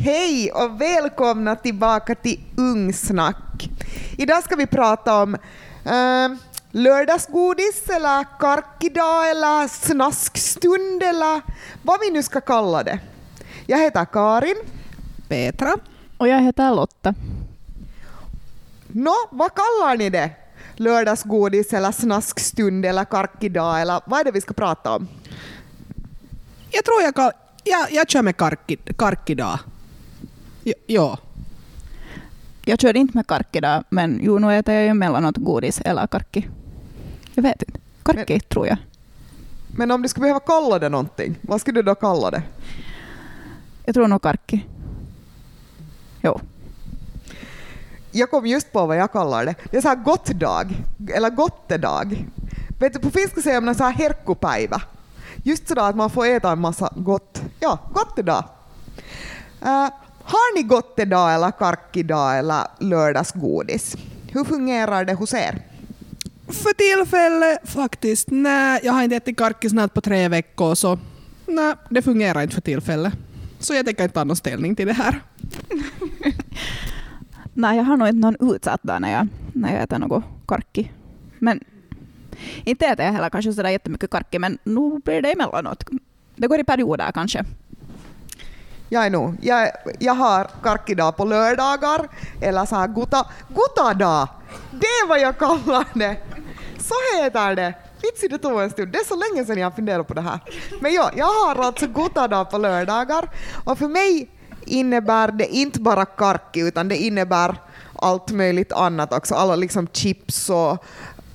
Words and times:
Hej 0.00 0.52
och 0.52 0.80
välkomna 0.80 1.56
tillbaka 1.56 2.14
till 2.14 2.40
Ungsnack. 2.56 3.70
Idag 4.18 4.44
ska 4.44 4.56
vi 4.56 4.66
prata 4.66 5.22
om 5.22 5.34
eh, 5.84 6.28
lördagsgodis 6.70 7.88
eller 7.88 8.38
karkidag 8.38 9.30
eller 9.30 9.68
snaskstund 9.68 11.02
eller 11.02 11.40
vad 11.82 12.00
vi 12.00 12.10
nu 12.10 12.22
ska 12.22 12.40
kalla 12.40 12.82
det. 12.82 12.98
Jag 13.66 13.78
heter 13.78 14.04
Karin. 14.04 14.56
Petra. 15.28 15.76
Och 16.18 16.28
jag 16.28 16.42
heter 16.42 16.74
Lotta. 16.74 17.14
Nå, 18.88 19.14
vad 19.30 19.50
kallar 19.54 19.96
ni 19.96 20.10
det? 20.10 20.30
Lördagsgodis 20.76 21.72
eller 21.72 21.92
snaskstund 21.92 22.86
eller 22.86 23.04
karkidag 23.04 23.80
eller 23.80 24.00
vad 24.06 24.20
är 24.20 24.24
det 24.24 24.30
vi 24.30 24.40
ska 24.40 24.54
prata 24.54 24.96
om? 24.96 25.08
Jag 26.70 26.84
tror 26.84 27.02
jag, 27.02 27.14
kall, 27.14 27.32
jag, 27.64 27.92
jag 27.92 28.10
kör 28.10 28.22
med 28.22 28.36
karki, 28.36 28.76
karkidag. 28.76 29.58
Ja. 30.86 31.18
Jag 32.64 32.80
kör 32.80 32.96
inte 32.96 33.16
med 33.16 33.26
karkki 33.26 33.58
idag, 33.58 33.84
men 33.90 34.20
jo, 34.22 34.38
nu 34.38 34.54
äter 34.58 34.74
jag 34.74 34.84
ju 34.84 34.88
emellanåt 34.90 35.36
godis 35.36 35.80
eller 35.80 36.06
karkki. 36.06 36.48
Jag 37.34 37.42
vet 37.42 37.62
inte. 37.62 37.80
Karkki 38.02 38.32
Men- 38.32 38.40
tror 38.40 38.66
jag. 38.66 38.76
Men 39.76 39.90
om 39.90 40.02
du 40.02 40.08
skulle 40.08 40.22
behöva 40.22 40.40
kalla 40.40 40.78
det 40.78 40.88
någonting, 40.88 41.34
vad 41.42 41.60
skulle 41.60 41.78
du 41.78 41.82
då 41.82 41.94
kalla 41.94 42.30
det? 42.30 42.42
Jag 43.84 43.94
tror 43.94 44.08
nog 44.08 44.22
karkki. 44.22 44.66
Jo. 46.22 46.40
Jag 48.12 48.30
kom 48.30 48.46
just 48.46 48.72
på 48.72 48.86
vad 48.86 48.96
jag 48.96 49.12
kallar 49.12 49.44
det. 49.44 49.54
Det 49.70 49.76
är 49.76 49.80
så 49.80 49.88
här 49.88 49.96
gott 49.96 50.26
dag, 50.26 50.66
eller 51.14 51.30
gottedag. 51.30 52.26
Vet 52.80 52.92
du, 52.92 52.98
på 52.98 53.10
finska 53.10 53.40
säger 53.42 53.60
man 53.60 53.74
så 53.74 53.84
här 53.84 53.92
herkkupäivä. 53.92 54.80
Just 55.42 55.68
sådär 55.68 55.82
att 55.88 55.96
man 55.96 56.10
får 56.10 56.26
äta 56.26 56.52
en 56.52 56.60
massa 56.60 56.92
gott. 56.96 57.42
Ja, 57.60 57.78
gottedag. 57.92 58.44
Uh, 59.62 59.88
har 60.28 60.56
ni 60.56 60.62
gottedag 60.62 61.34
eller 61.34 61.50
karkkidag 61.50 62.38
eller 62.38 62.66
lördagsgodis? 62.80 63.96
Hur 64.32 64.44
fungerar 64.44 65.04
det 65.04 65.14
hos 65.14 65.34
er? 65.34 65.62
För 66.46 66.72
tillfället 66.72 67.70
faktiskt, 67.70 68.30
nej, 68.30 68.80
jag 68.82 68.92
har 68.92 69.02
inte 69.02 69.16
ätit 69.16 69.36
karki 69.36 69.70
snart 69.70 69.94
på 69.94 70.00
tre 70.00 70.28
veckor 70.28 70.74
så 70.74 70.98
nej, 71.46 71.74
det 71.90 72.02
fungerar 72.02 72.42
inte 72.42 72.54
för 72.54 72.60
tillfället. 72.60 73.12
Så 73.58 73.74
jag 73.74 73.86
tänker 73.86 74.02
inte 74.02 74.14
ta 74.14 74.24
någon 74.24 74.36
ställning 74.36 74.76
till 74.76 74.86
det 74.86 74.92
här. 74.92 75.20
Nej, 77.54 77.76
jag 77.76 77.84
har 77.84 77.96
nog 77.96 78.08
inte 78.08 78.20
någon 78.20 78.54
utsatt 78.54 78.82
dag 78.82 79.00
när 79.02 79.12
jag, 79.12 79.28
när 79.52 79.74
jag 79.74 79.82
äter 79.82 79.98
något 79.98 80.24
karkki. 80.46 80.92
Men 81.38 81.60
inte 82.64 82.86
äter 82.86 83.04
jag 83.04 83.12
heller 83.12 83.30
kanske 83.30 83.52
sådär 83.52 83.70
jättemycket 83.70 84.10
karkki, 84.10 84.38
men 84.38 84.58
nu 84.64 85.00
blir 85.04 85.22
det 85.22 85.32
emellanåt. 85.32 85.84
Det 86.36 86.46
går 86.46 86.60
i 86.60 86.64
perioder 86.64 87.12
kanske. 87.12 87.44
Jag 88.88 89.06
är 89.06 89.10
nog, 89.10 89.36
jag, 89.42 89.70
jag 89.98 90.14
har 90.14 90.50
karkidag 90.62 91.16
på 91.16 91.24
lördagar, 91.24 92.08
eller 92.40 92.66
så 92.66 92.76
här 92.76 92.88
guta, 92.88 93.26
gutadag. 93.48 94.28
Det 94.70 94.86
är 94.86 95.08
vad 95.08 95.20
jag 95.20 95.38
kallar 95.38 95.84
det. 95.94 96.16
Så 96.78 96.94
heter 97.16 97.56
det. 97.56 97.74
Vitsi, 98.02 98.28
det 98.28 98.38
tog 98.38 98.60
en 98.60 98.70
stund. 98.70 98.92
Det 98.92 98.98
är 98.98 99.04
så 99.04 99.16
länge 99.16 99.46
sedan 99.46 99.58
jag 99.58 99.74
funderade 99.74 100.04
på 100.04 100.14
det 100.14 100.20
här. 100.20 100.40
Men 100.80 100.94
ja, 100.94 101.10
jag 101.16 101.26
har 101.26 101.64
alltså 101.64 101.86
gutadag 101.86 102.50
på 102.50 102.58
lördagar. 102.58 103.30
Och 103.64 103.78
för 103.78 103.88
mig 103.88 104.30
innebär 104.64 105.32
det 105.32 105.46
inte 105.46 105.80
bara 105.80 106.04
Karki, 106.04 106.60
utan 106.60 106.88
det 106.88 106.96
innebär 106.96 107.56
allt 107.94 108.30
möjligt 108.30 108.72
annat 108.72 109.12
också. 109.12 109.34
Alla 109.34 109.56
liksom 109.56 109.88
chips 109.92 110.50
och 110.50 110.84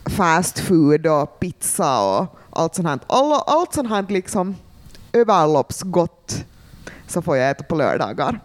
fast 0.06 0.60
food 0.60 1.08
och 1.08 1.40
pizza 1.40 2.02
och 2.02 2.40
allt 2.50 2.76
sånt 2.76 2.88
här. 2.88 3.00
Alla, 3.08 3.36
allt 3.36 3.74
sånt 3.74 3.90
här 3.90 4.06
liksom 4.10 4.56
överloppsgott 5.14 6.46
så 7.14 7.22
får 7.22 7.38
jag 7.38 7.50
äta 7.50 7.64
på 7.64 7.76
lördagar. 7.76 8.40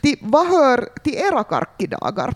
Till, 0.00 0.16
vad 0.22 0.46
hör 0.46 0.88
till 1.02 1.14
era 1.14 1.44
karkidagar? 1.44 2.34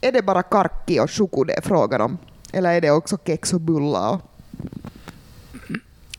Är 0.00 0.12
det 0.12 0.22
bara 0.22 0.42
karki 0.42 1.00
och 1.00 1.10
choklad 1.10 1.46
det 1.46 1.56
är 1.56 1.62
frågan 1.62 2.00
om? 2.00 2.18
Eller 2.52 2.72
är 2.74 2.80
det 2.80 2.90
också 2.90 3.18
kex 3.26 3.52
och 3.52 3.60
bullar? 3.60 4.14
Och... 4.14 4.20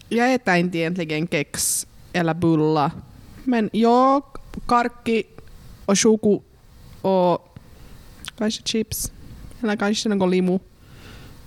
Jag 0.10 0.34
äter 0.34 0.56
inte 0.56 0.78
egentligen 0.78 1.28
kex 1.28 1.88
eller 2.14 2.34
bulla. 2.34 2.92
Men 3.44 3.70
jag, 3.74 4.24
karki 4.68 5.24
och 5.86 6.00
choko 6.00 6.42
och 7.02 7.58
kanske 8.38 8.64
chips. 8.64 9.12
Eller 9.62 9.76
kanske 9.76 10.10
någon 10.10 10.32
limo. 10.32 10.60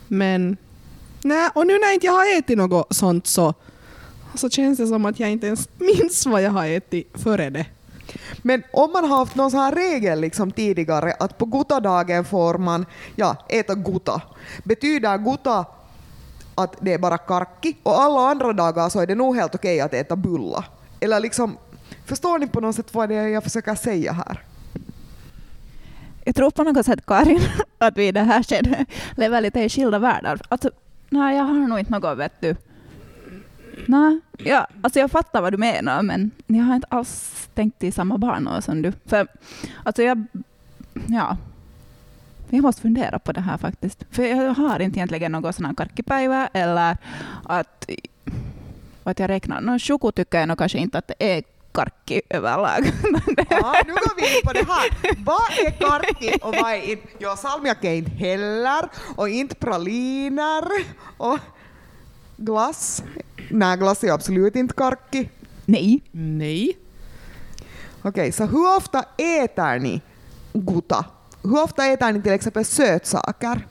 Men 0.08 0.56
nej, 1.22 1.50
och 1.54 1.66
nu 1.66 1.78
när 1.78 1.86
jag 1.86 1.94
inte 1.94 2.08
har 2.08 2.38
ätit 2.38 2.58
något 2.58 2.96
sånt 2.96 3.26
så, 3.26 3.54
så 4.38 4.50
känns 4.50 4.78
det 4.78 4.86
som 4.86 5.04
att 5.04 5.20
jag 5.20 5.30
inte 5.30 5.46
ens 5.46 5.68
minns 5.78 6.26
vad 6.26 6.42
jag 6.42 6.50
har 6.50 6.66
ätit 6.66 7.08
före 7.14 7.50
det. 7.50 7.66
Men 8.42 8.62
om 8.72 8.92
man 8.92 9.04
har 9.04 9.18
haft 9.18 9.34
någon 9.34 9.50
sån 9.50 9.60
här 9.60 9.74
regel 9.74 10.20
liksom 10.20 10.50
tidigare 10.50 11.12
att 11.18 11.38
på 11.38 11.44
gutadagen 11.44 12.24
får 12.24 12.58
man 12.58 12.86
ja, 13.16 13.36
äta 13.48 13.74
guta. 13.74 14.22
Betyder 14.64 15.18
guta 15.18 15.64
att 16.54 16.76
det 16.80 16.92
är 16.92 16.98
bara 16.98 17.18
karkki 17.18 17.76
och 17.82 18.00
alla 18.00 18.20
andra 18.20 18.52
dagar 18.52 18.88
så 18.88 19.00
är 19.00 19.06
det 19.06 19.14
nog 19.14 19.36
helt 19.36 19.54
okej 19.54 19.80
att 19.80 19.94
äta 19.94 20.16
bulla? 20.16 20.64
Eller 21.00 21.20
liksom, 21.20 21.56
förstår 22.04 22.38
ni 22.38 22.46
på 22.46 22.60
något 22.60 22.76
sätt 22.76 22.94
vad 22.94 23.08
det 23.08 23.14
är 23.14 23.28
jag 23.28 23.44
försöker 23.44 23.74
säga 23.74 24.12
här? 24.12 24.42
Jag 26.24 26.34
tror 26.34 26.50
på 26.50 26.64
något 26.64 26.86
sätt, 26.86 27.06
Karin, 27.06 27.40
att 27.78 27.96
vi 27.96 28.08
i 28.08 28.12
det 28.12 28.20
här 28.20 28.42
skedet 28.42 28.88
lever 29.16 29.40
lite 29.40 29.60
i 29.60 29.68
skilda 29.68 29.98
världar. 29.98 30.40
Alltså, 30.48 30.70
nej, 31.08 31.36
jag 31.36 31.44
har 31.44 31.54
nog 31.54 31.78
inte 31.78 31.92
något, 31.92 32.18
vet 32.18 32.40
du. 32.40 32.56
Nej, 33.86 34.20
ja, 34.38 34.66
alltså 34.82 35.00
jag 35.00 35.10
fattar 35.10 35.42
vad 35.42 35.52
du 35.52 35.56
menar, 35.56 36.02
men 36.02 36.30
jag 36.46 36.64
har 36.64 36.74
inte 36.74 36.86
alls 36.90 37.48
tänkt 37.54 37.84
i 37.84 37.92
samma 37.92 38.18
banor 38.18 38.60
som 38.60 38.82
du. 38.82 38.92
För, 39.06 39.26
alltså 39.84 40.02
jag, 40.02 40.26
ja, 41.06 41.36
jag 42.50 42.62
måste 42.62 42.82
fundera 42.82 43.18
på 43.18 43.32
det 43.32 43.40
här 43.40 43.58
faktiskt. 43.58 44.04
För 44.10 44.22
jag 44.22 44.54
har 44.54 44.80
inte 44.80 44.98
egentligen 44.98 45.32
någon 45.32 45.52
sån 45.52 45.64
här 45.64 45.74
karkkipäivä 45.74 46.48
eller 46.52 46.96
att, 47.44 47.90
att 49.04 49.18
jag 49.18 49.30
räknar. 49.30 49.60
No, 49.60 49.78
choko 49.78 50.12
tycker 50.12 50.38
jag 50.38 50.48
nog 50.48 50.58
kanske 50.58 50.78
inte 50.78 50.98
att 50.98 51.08
det 51.08 51.36
är 51.36 51.42
karkki 51.72 52.22
överlag. 52.30 52.84
Ja, 53.50 53.74
nu 53.86 53.92
går 53.92 54.16
vi 54.16 54.36
in 54.36 54.42
på 54.44 54.52
det 54.52 54.66
här. 54.68 55.14
Vad 55.24 55.66
är 55.66 55.70
karkki 55.70 56.38
och 56.42 56.54
vad 56.54 56.72
är 56.72 56.90
inte? 56.90 57.08
Ja, 57.18 57.36
salmiak 57.36 57.84
är 57.84 57.94
inte 57.94 58.10
heller 58.10 58.88
och 59.16 59.28
inte 59.28 59.54
praliner 59.54 60.64
och 61.16 61.38
glass. 62.36 63.02
Nej, 63.50 63.76
glass 63.76 64.04
är 64.04 64.12
absolut 64.12 64.56
inte 64.56 64.74
karkki. 64.74 65.28
Nej. 65.64 66.02
Nej. 66.10 66.78
Okej, 68.02 68.32
så 68.32 68.44
hur 68.44 68.76
ofta 68.76 69.04
äter 69.16 69.78
ni 69.78 70.00
guta? 70.52 71.04
Hur 71.42 71.62
ofta 71.62 71.86
äter 71.86 72.12
ni 72.12 72.22
till 72.22 72.32
exempel 72.32 72.64
sötsaker? 72.64 73.66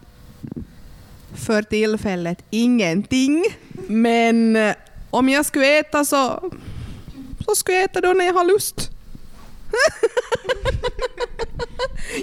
För 1.36 1.62
tillfället 1.62 2.44
ingenting. 2.50 3.44
Men 3.88 4.56
eh, 4.56 4.76
om 5.10 5.30
jag 5.30 5.46
skulle 5.46 5.80
äta 5.80 6.06
så, 6.06 6.52
så 7.46 7.56
skulle 7.56 7.78
jag 7.78 7.84
äta 7.84 8.02
då 8.02 8.14
när 8.14 8.26
jag 8.26 8.34
har 8.34 8.46
lust. 8.46 8.92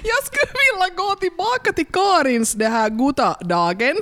jag 0.04 0.24
skulle 0.24 0.52
vilja 0.52 0.96
gå 0.96 1.14
tillbaka 1.20 1.72
till 1.72 1.86
Karins 1.86 2.52
det 2.52 2.68
här 2.68 2.88
goda-dagen. 2.88 3.96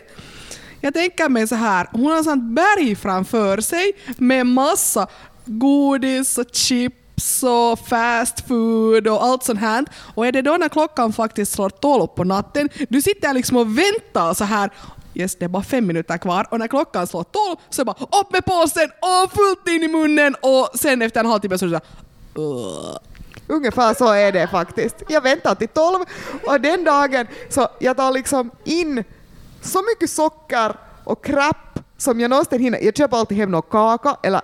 Jag 0.84 0.94
tänker 0.94 1.28
mig 1.28 1.46
så 1.46 1.54
här, 1.54 1.88
hon 1.92 2.12
har 2.12 2.22
sånt 2.22 2.42
berg 2.42 2.96
framför 2.96 3.60
sig 3.60 3.92
med 4.18 4.46
massa 4.46 5.06
godis 5.44 6.38
och 6.38 6.46
chips 6.52 7.42
och 7.42 7.88
fast 7.88 8.48
food 8.48 9.08
och 9.08 9.24
allt 9.24 9.44
sånt 9.44 9.60
här. 9.60 9.84
Och 10.14 10.26
är 10.26 10.32
det 10.32 10.42
då 10.42 10.56
när 10.56 10.68
klockan 10.68 11.12
faktiskt 11.12 11.52
slår 11.52 11.70
12 11.70 12.06
på 12.06 12.24
natten, 12.24 12.68
du 12.88 13.02
sitter 13.02 13.34
liksom 13.34 13.56
och 13.56 13.78
väntar 13.78 14.34
så 14.34 14.44
här 14.44 14.70
Yes, 15.14 15.36
det 15.36 15.44
är 15.44 15.48
bara 15.48 15.62
fem 15.62 15.86
minuter 15.86 16.18
kvar 16.18 16.46
och 16.50 16.58
när 16.58 16.68
klockan 16.68 17.06
slår 17.06 17.24
12 17.24 17.56
så 17.70 17.84
bara 17.84 17.96
upp 18.20 18.32
med 18.32 18.44
påsen 18.44 18.90
och 19.00 19.32
fullt 19.32 19.68
in 19.68 19.82
i 19.82 19.88
munnen 19.88 20.36
och 20.40 20.68
sen 20.74 21.02
efter 21.02 21.20
en 21.20 21.26
halvtimme 21.26 21.58
så 21.58 21.66
är 21.66 21.70
det 21.70 21.80
så 22.34 22.42
här, 22.42 22.98
Ungefär 23.46 23.94
så 23.94 24.12
är 24.12 24.32
det 24.32 24.46
faktiskt. 24.46 24.96
Jag 25.08 25.20
väntar 25.20 25.54
till 25.54 25.68
12 25.68 26.04
och 26.46 26.60
den 26.60 26.84
dagen 26.84 27.26
så 27.48 27.68
jag 27.78 27.96
tar 27.96 28.12
liksom 28.12 28.50
in 28.64 29.04
så 29.62 29.82
mycket 29.82 30.10
socker 30.10 30.76
och 31.04 31.24
crap 31.24 31.78
som 31.96 32.20
jag 32.20 32.30
någonstans 32.30 32.62
hinner. 32.62 32.78
Jag 32.82 32.96
köper 32.96 33.16
alltid 33.16 33.38
hem 33.38 33.50
någon 33.50 33.62
kaka 33.62 34.16
eller, 34.22 34.40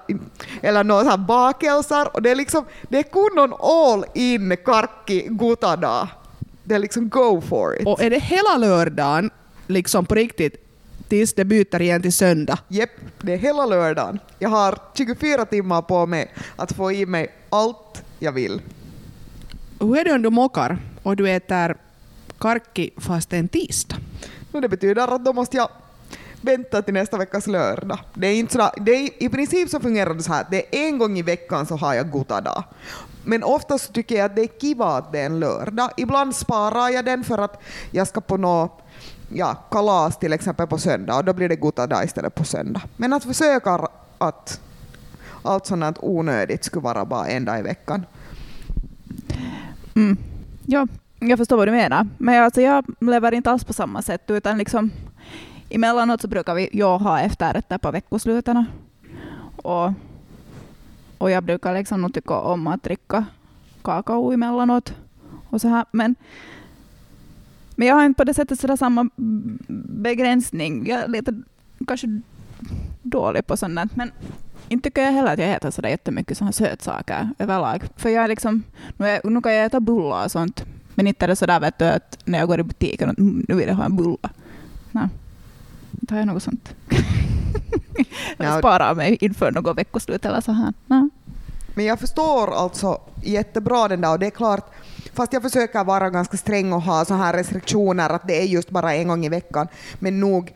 eller 0.63 0.85
några 0.85 1.17
bakelser 1.17 2.17
och 2.17 2.23
det 2.23 2.31
är 2.31 2.37
liksom, 2.37 2.65
det 2.89 2.99
är 2.99 3.03
kun 3.03 3.31
någon 3.37 3.55
all 3.61 4.05
in 4.15 4.57
karkki 4.65 5.27
gutadag. 5.31 6.09
Det 6.65 6.75
är 6.75 6.79
liksom 6.79 7.09
go 7.09 7.41
for 7.41 7.81
it. 7.81 7.87
Och 7.87 8.03
är 8.03 8.11
det 8.11 8.19
hela 8.19 8.57
lördagen, 8.57 9.31
liksom 9.67 10.07
på 10.07 10.15
riktigt, 10.15 10.65
tills 11.09 11.35
det 11.35 11.45
byter 11.45 11.81
igen 11.83 12.03
till 12.03 12.13
söndag? 12.13 12.59
Jepp, 12.69 12.91
det 13.21 13.33
är 13.33 13.37
hela 13.37 13.67
lördagen. 13.67 14.19
Jag 14.39 14.49
har 14.49 14.79
24 14.95 15.45
timmar 15.45 15.83
på 15.83 16.07
mig 16.07 16.35
att 16.57 16.73
få 16.73 16.93
i 16.93 17.07
mig 17.07 17.29
allt 17.51 18.03
jag 18.19 18.33
vill. 18.33 18.61
Hur 19.81 19.99
är 19.99 20.05
det 20.05 20.13
om 20.13 20.23
du 20.23 20.31
mockar 20.31 20.79
och 21.03 21.17
du 21.17 21.31
äter 21.31 21.77
karki 22.39 22.91
fast 22.97 23.33
en 23.33 23.49
tisdag? 23.49 23.97
Men 24.53 24.63
det 24.63 24.69
betyder 24.69 25.15
att 25.15 25.25
då 25.25 25.33
måste 25.33 25.57
jag 25.57 25.69
vänta 26.41 26.83
till 26.83 26.95
nästa 26.95 27.17
veckas 27.17 27.47
lördag. 27.47 27.99
Det 28.15 28.27
är 28.27 28.35
inte 28.35 28.53
sådär, 28.53 28.71
det 28.77 28.91
är, 28.91 29.23
I 29.23 29.29
princip 29.29 29.71
så 29.71 29.81
fungerar 29.81 30.15
det 30.15 30.23
så 30.23 30.33
här 30.33 30.41
att 30.41 30.51
det 30.51 30.77
är 30.77 30.89
en 30.89 30.99
gång 30.99 31.19
i 31.19 31.23
veckan 31.23 31.67
så 31.67 31.77
har 31.77 31.95
jag 31.95 32.11
gotadag. 32.11 32.65
Men 33.25 33.45
oftast 33.45 33.93
tycker 33.93 34.17
jag 34.17 34.25
att 34.25 34.37
det 34.37 34.43
är 34.43 34.61
kiva 34.61 34.87
att 34.87 35.13
det 35.13 35.21
är 35.21 35.27
en 35.27 35.41
lördag. 35.41 35.91
Ibland 35.97 36.35
sparar 36.37 36.89
jag 36.89 37.05
den 37.05 37.25
för 37.25 37.39
att 37.39 37.63
jag 37.91 38.09
ska 38.09 38.21
på 38.21 38.37
något 38.37 38.83
ja, 39.35 39.55
kalas 39.71 40.19
till 40.19 40.33
exempel 40.33 40.67
på 40.67 40.79
söndag 40.79 41.17
och 41.17 41.25
då 41.25 41.33
blir 41.33 41.49
det 41.49 41.57
gotadag 41.57 42.05
istället 42.05 42.35
på 42.35 42.45
söndag. 42.45 42.83
Men 42.97 43.13
att 43.13 43.25
försöka 43.25 43.89
att 44.19 44.61
allt 45.43 45.67
sånt 45.67 45.99
onödigt 46.01 46.65
skulle 46.65 46.83
vara 46.83 47.05
bara 47.05 47.27
en 47.27 47.45
dag 47.45 47.59
i 47.59 47.63
veckan. 47.63 48.07
Mm. 49.95 50.17
Ja, 50.67 50.87
jag 51.19 51.39
förstår 51.39 51.57
vad 51.57 51.69
du 51.69 51.73
menar. 51.73 52.07
Men 52.19 52.45
alltså, 52.45 52.61
jag 52.61 52.85
lever 53.01 53.35
inte 53.35 53.51
alls 53.51 53.65
på 53.65 53.73
samma 53.73 54.03
sätt. 54.03 54.31
Utan 54.31 54.59
liksom, 54.59 54.91
emellanåt 55.71 56.21
så 56.21 56.29
brukar 56.29 56.55
vi 56.55 56.69
jag 56.73 56.99
ha 56.99 57.21
efterrätter 57.21 57.79
på 57.79 57.91
veckosluten. 57.91 58.65
Och, 59.57 59.93
och 61.19 61.31
jag 61.31 61.45
brukar 61.45 61.75
liksom 61.75 62.03
nog 62.03 62.15
tycka 62.15 62.35
om 62.35 62.67
att 62.67 62.83
dricka 62.83 63.27
kakao 63.83 64.33
emellanåt. 64.33 64.95
Och 65.51 65.61
så 65.61 65.69
här. 65.69 65.85
Men, 65.91 66.15
men 67.77 67.89
jag 67.89 67.95
har 67.95 68.05
inte 68.05 68.19
på 68.19 68.25
det 68.25 68.35
sättet 68.35 68.61
sådär 68.61 68.77
samma 68.77 69.11
begränsning. 70.03 70.87
Jag 70.87 71.01
är 71.01 71.09
lite 71.09 71.43
kanske 71.87 72.21
dålig 73.03 73.47
på 73.47 73.57
sånt. 73.57 73.97
Men 73.97 74.11
inte 74.69 74.91
tycker 74.91 75.03
jag 75.03 75.13
heller 75.13 75.33
att 75.33 75.39
jag 75.39 75.51
äter 75.51 75.71
sådär 75.71 75.89
jättemycket 75.89 76.39
sådana 76.39 76.53
sötsaker 76.53 77.29
överlag. 77.39 77.83
För 77.97 78.09
jag 78.09 78.25
är 78.25 78.29
liksom, 78.29 78.63
nu, 78.97 79.07
är, 79.07 79.31
nu 79.31 79.41
kan 79.41 79.55
jag 79.55 79.67
äta 79.67 79.81
bullar 79.81 80.25
och 80.25 80.31
sånt. 80.31 80.65
Men 80.99 81.07
inte 81.07 81.25
är 81.25 81.29
det 81.29 81.37
sådär 81.37 81.61
vet 81.61 81.79
du, 81.79 81.85
att 81.85 82.19
när 82.25 82.39
jag 82.39 82.49
går 82.49 82.61
i 82.61 82.63
butiken 82.63 83.11
att 83.11 83.19
mm, 83.19 83.47
nu 83.49 83.55
vill 83.55 83.69
jag 83.69 83.75
ha 83.75 83.85
en 83.85 83.97
bulla. 83.97 84.31
Nej, 84.93 85.09
inte 86.01 86.15
har 86.15 86.19
jag 86.19 86.27
något 86.27 86.43
sånt. 86.43 86.75
jag 88.37 88.59
sparar 88.59 88.95
mig 88.95 89.19
inför 89.21 89.51
något 89.51 89.79
veckoslut 89.79 90.25
eller 90.25 90.41
så 90.41 90.53
här. 90.53 90.73
Nej. 90.87 91.09
Men 91.75 91.85
jag 91.85 92.01
förstår 92.01 92.55
alltså 92.55 93.01
jättebra 93.23 93.89
den 93.89 94.01
där 94.01 94.13
och 94.13 94.19
det 94.19 94.27
är 94.27 94.31
klart, 94.31 94.75
fast 95.15 95.33
jag 95.33 95.43
försöker 95.43 95.85
vara 95.85 96.11
ganska 96.11 96.37
sträng 96.37 96.73
och 96.73 96.83
ha 96.83 97.05
så 97.05 97.15
här 97.15 97.33
restriktioner 97.33 98.11
att 98.11 98.29
det 98.29 98.43
är 98.43 98.47
just 98.47 98.71
bara 98.71 98.95
en 98.95 99.09
gång 99.09 99.27
i 99.27 99.29
veckan, 99.29 99.69
men 99.99 100.21
nog 100.21 100.55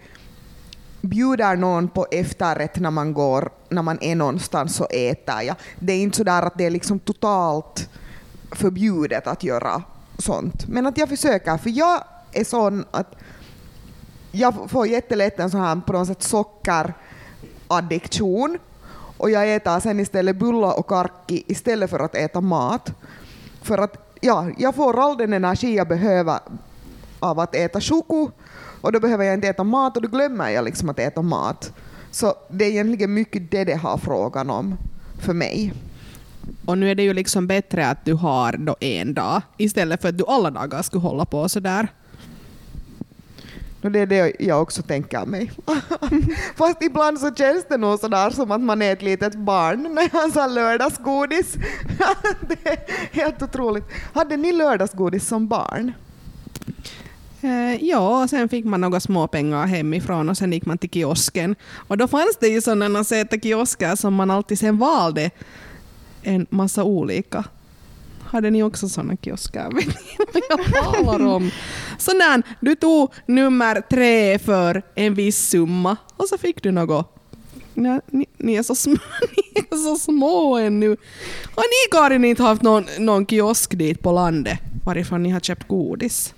bjuder 1.00 1.56
någon 1.56 1.88
på 1.88 2.06
efterrätt 2.11 2.81
när 2.81 2.91
man 2.91 3.15
går, 3.15 3.50
när 3.69 3.83
man 3.83 3.99
är 4.00 4.15
någonstans 4.15 4.81
och 4.81 4.95
äter. 4.95 5.43
Ja. 5.43 5.55
Det 5.79 5.93
är 5.93 6.03
inte 6.03 6.17
så 6.17 6.25
där 6.25 6.43
att 6.43 6.59
det 6.59 6.67
är 6.67 6.71
liksom 6.71 6.99
totalt 6.99 7.88
förbjudet 8.50 9.27
att 9.27 9.45
göra 9.45 9.83
sånt. 10.19 10.69
Men 10.69 10.87
att 10.87 10.99
jag 10.99 11.09
försöker, 11.09 11.56
för 11.56 11.70
jag 11.70 12.05
är 12.32 12.44
sån 12.44 12.85
att 12.91 13.14
jag 14.32 14.70
får 14.70 14.87
jättelätt 14.87 15.41
en 15.41 15.50
sån 15.50 15.61
här 15.61 15.81
på 15.87 15.93
något 15.93 16.09
sätt 16.09 16.23
sockeraddiktion 16.23 18.59
och 19.17 19.31
jag 19.31 19.55
äter 19.55 19.81
sen 19.81 20.00
istället 20.00 20.37
bullar 20.37 20.79
och 20.79 20.87
karki 20.87 21.44
istället 21.47 21.91
för 21.91 21.99
att 21.99 22.14
äta 22.14 22.41
mat. 22.41 22.93
För 23.62 23.79
att 23.79 24.17
ja, 24.20 24.50
jag 24.59 24.75
får 24.75 25.00
all 25.00 25.17
den 25.17 25.32
energi 25.32 25.76
jag 25.76 25.88
behöver 25.88 26.38
av 27.20 27.41
att 27.41 27.55
äta 27.55 27.81
choko 27.81 28.31
och 28.81 28.93
då 28.93 29.00
behöver 29.00 29.25
jag 29.25 29.35
inte 29.35 29.49
äta 29.49 29.64
mat 29.64 29.97
och 29.97 30.03
då 30.03 30.09
glömmer 30.09 30.49
jag 30.49 30.64
liksom 30.64 30.88
att 30.88 30.99
äta 30.99 31.23
mat. 31.23 31.73
Så 32.11 32.35
det 32.50 32.64
är 32.64 32.70
egentligen 32.70 33.14
mycket 33.14 33.50
det 33.50 33.64
det 33.64 33.75
har 33.75 33.99
frågan 33.99 34.50
om 34.50 34.79
för 35.20 35.32
mig. 35.32 35.73
Och 36.64 36.79
nu 36.79 36.91
är 36.91 36.94
det 36.94 37.03
ju 37.03 37.14
liksom 37.14 37.47
bättre 37.47 37.88
att 37.88 38.05
du 38.05 38.14
har 38.14 38.53
då 38.53 38.76
en 38.81 39.14
dag 39.14 39.43
istället 39.56 40.03
för 40.03 40.09
att 40.09 40.19
du 40.19 40.25
alla 40.29 40.50
dagar 40.50 40.82
skulle 40.82 41.03
hålla 41.03 41.25
på 41.25 41.49
sådär. 41.49 41.88
Och 43.82 43.93
det 43.93 43.99
är 44.00 44.06
det 44.06 44.37
jag 44.38 44.62
också 44.62 44.82
tänker 44.82 45.26
mig. 45.26 45.50
Fast 46.56 46.82
ibland 46.82 47.19
så 47.19 47.35
känns 47.35 47.64
det 47.69 47.76
nog 47.76 47.99
sådär 47.99 48.31
som 48.31 48.50
att 48.50 48.61
man 48.61 48.82
är 48.82 48.93
ett 48.93 49.03
litet 49.03 49.35
barn 49.35 49.82
när 49.94 50.03
jag 50.12 50.41
har 50.41 50.49
lördagsgodis. 50.49 51.55
det 52.49 52.69
är 52.69 52.79
helt 53.12 53.43
otroligt. 53.43 53.85
Hade 54.14 54.37
ni 54.37 54.53
lördagsgodis 54.53 55.29
som 55.29 55.49
barn? 55.49 55.93
Eh, 57.41 57.85
ja, 57.85 58.29
sen 58.29 58.49
fick 58.49 58.64
man 58.64 58.81
några 58.81 59.00
småpengar 59.00 59.67
hemifrån 59.67 60.29
och 60.29 60.37
sen 60.37 60.53
gick 60.53 60.67
man 60.67 60.79
till 60.79 60.91
kiosken. 60.91 61.56
Och 61.75 61.99
då 61.99 62.09
fanns 62.09 62.37
det 62.41 62.49
ju 62.49 62.61
sådana 62.61 63.05
söta 63.05 63.37
kiosker 63.41 63.97
som 63.97 64.14
man 64.14 64.31
alltid 64.31 64.59
sen 64.59 64.79
valde 64.79 65.31
en 66.23 66.47
massa 66.51 66.85
olika. 66.85 67.45
Hade 68.23 68.51
ni 68.51 68.63
också 68.63 68.89
sådana 68.89 69.17
kiosker? 69.17 69.71
Vet 69.75 69.87
ni 70.35 70.41
vad 70.51 70.61
jag 70.61 70.95
talar 70.95 71.27
om? 71.27 71.51
Sådär, 71.99 72.43
du 72.61 72.75
tog 72.75 73.13
nummer 73.27 73.81
tre 73.91 74.39
för 74.39 74.83
en 74.95 75.15
viss 75.15 75.49
summa 75.49 75.97
och 76.17 76.29
så 76.29 76.39
fick 76.39 76.63
du 76.63 76.71
något. 76.71 77.17
Ja, 77.75 78.01
ni, 78.07 78.27
ni, 78.37 78.55
är 78.55 78.63
så 78.63 78.75
små, 78.75 78.93
ni 79.37 79.63
är 79.71 79.77
så 79.77 79.97
små 79.97 80.57
ännu. 80.59 80.97
Har 81.55 81.63
ni 81.63 81.91
Karin 81.91 82.25
inte 82.25 82.43
haft 82.43 82.63
någon, 82.63 82.85
någon 82.99 83.27
kiosk 83.27 83.79
dit 83.79 84.03
på 84.03 84.13
landet 84.13 84.59
varifrån 84.85 85.23
ni 85.23 85.31
har 85.31 85.41
köpt 85.41 85.69
godis? 85.69 86.35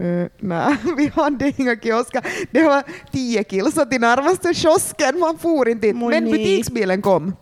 Uh, 0.00 0.26
nej, 0.38 0.76
vi 0.96 1.08
hade 1.14 1.52
inga 1.56 1.76
kiosker. 1.76 2.26
Det 2.50 2.62
var 2.62 2.82
tio 3.12 3.44
kilsa 3.44 3.86
till 3.86 4.00
närmaste 4.00 4.54
kiosken, 4.54 5.18
man 5.18 5.38
for 5.38 5.68
inte 5.68 5.86
dit. 5.86 5.96
Men 5.96 6.24
butiksbilen 6.24 7.02
kom. 7.02 7.32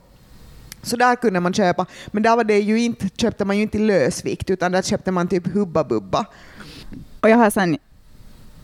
Så 0.83 0.97
där 0.97 1.17
kunde 1.17 1.41
man 1.41 1.55
köpa. 1.55 1.87
Men 2.07 2.23
där 2.23 2.37
var 2.37 2.45
det 2.45 2.59
ju 2.59 2.81
inte, 2.81 3.09
köpte 3.17 3.45
man 3.45 3.57
ju 3.57 3.63
inte 3.63 3.79
i 3.79 3.81
lösvikt, 3.81 4.51
utan 4.51 4.73
där 4.73 4.83
köpte 4.83 5.11
man 5.11 5.29
typ 5.29 5.47
Hubba 5.47 5.85
Bubba. 5.85 6.27
Och 7.21 7.31
jag 7.31 7.37
har 7.37 7.51
sen 7.51 7.79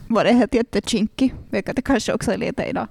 varit 0.08 0.34
helt 0.34 0.54
jättekinkig, 0.54 1.34
vilket 1.50 1.76
det 1.76 1.82
kanske 1.82 2.12
också 2.12 2.32
är 2.32 2.36
lite 2.36 2.64
idag. 2.64 2.88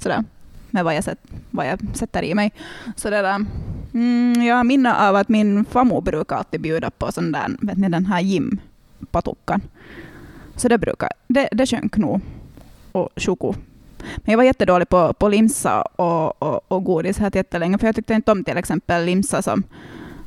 Sådär, 0.00 0.24
med 0.70 0.84
vad 0.84 0.94
jag, 0.94 1.04
sett, 1.04 1.18
vad 1.50 1.66
jag 1.68 1.80
sätter 1.94 2.22
i 2.22 2.34
mig. 2.34 2.52
Så 2.96 3.10
det 3.10 3.22
där, 3.22 3.46
mm, 3.94 4.42
jag 4.42 4.56
har 4.56 4.64
minne 4.64 5.08
av 5.08 5.16
att 5.16 5.28
min 5.28 5.64
farmor 5.64 6.00
brukar 6.00 6.36
alltid 6.36 6.60
bjuda 6.60 6.90
på 6.90 7.12
sån 7.12 7.32
där, 7.32 7.56
vet 7.60 7.78
ni, 7.78 7.88
den 7.88 8.06
här 8.06 8.20
gym 8.20 8.60
Så 10.56 10.68
det 10.68 10.78
brukar, 10.78 11.10
det, 11.28 11.48
det 11.52 11.66
sjönk 11.66 11.96
nog. 11.96 12.20
Och 12.92 13.08
choko. 13.16 13.54
Men 14.16 14.32
jag 14.32 14.36
var 14.36 14.44
jättedålig 14.44 14.88
på, 14.88 15.12
på 15.12 15.28
limsa 15.28 15.82
och, 15.82 16.42
och, 16.42 16.72
och 16.72 16.84
godis 16.84 17.18
här 17.18 17.30
jättelänge, 17.34 17.78
för 17.78 17.86
jag 17.86 17.96
tyckte 17.96 18.14
inte 18.14 18.32
om 18.32 18.44
till 18.44 18.56
exempel 18.56 19.04
limsa 19.04 19.42
som, 19.42 19.62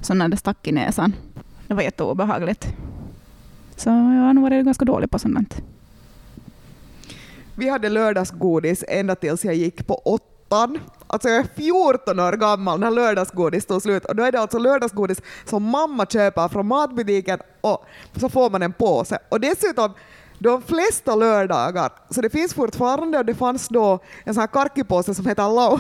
som 0.02 0.18
när 0.18 0.28
det 0.28 0.38
stack 0.38 0.68
i 0.68 0.72
näsan. 0.72 1.14
Det 1.68 1.74
var 1.74 1.82
jätteobehagligt. 1.82 2.68
Så 3.76 3.90
jag 3.90 3.96
har 3.96 4.34
nog 4.34 4.44
varit 4.44 4.66
ganska 4.66 4.86
dålig 4.86 5.12
på 5.12 5.20
sånt. 5.20 5.62
Vi 7.56 7.70
hade 7.70 7.90
lördagsgodis 7.90 8.84
ända 8.88 9.16
tills 9.16 9.46
jag 9.46 9.56
gick 9.56 9.88
på 9.88 9.96
åttan. 9.96 10.80
Alltså 11.08 11.30
jag 11.30 11.40
är 11.40 11.48
14 11.56 12.20
år 12.20 12.32
gammal 12.32 12.80
när 12.80 12.92
lördagsgodis 12.92 13.66
tog 13.66 13.82
slut. 13.82 14.06
Och 14.06 14.16
då 14.16 14.24
är 14.24 14.32
det 14.32 14.40
alltså 14.40 14.60
lördagsgodis 14.60 15.22
som 15.46 15.64
mamma 15.64 16.06
köper 16.06 16.48
från 16.48 16.68
matbutiken 16.68 17.40
och 17.62 17.86
så 18.20 18.30
får 18.30 18.50
man 18.50 18.62
en 18.62 18.74
påse. 18.74 19.18
Och 19.30 19.40
dessutom 19.40 19.94
de 20.44 20.62
flesta 20.62 21.16
lördagar, 21.16 21.92
så 22.10 22.22
det 22.22 22.30
finns 22.30 22.54
fortfarande 22.54 23.18
och 23.18 23.26
det 23.26 23.36
fanns 23.36 23.68
då 23.68 24.00
en 24.24 24.34
sån 24.34 24.42
här 24.42 24.48
karkipåse 24.48 25.16
som 25.16 25.26
heter 25.26 25.44
Lau. 25.44 25.80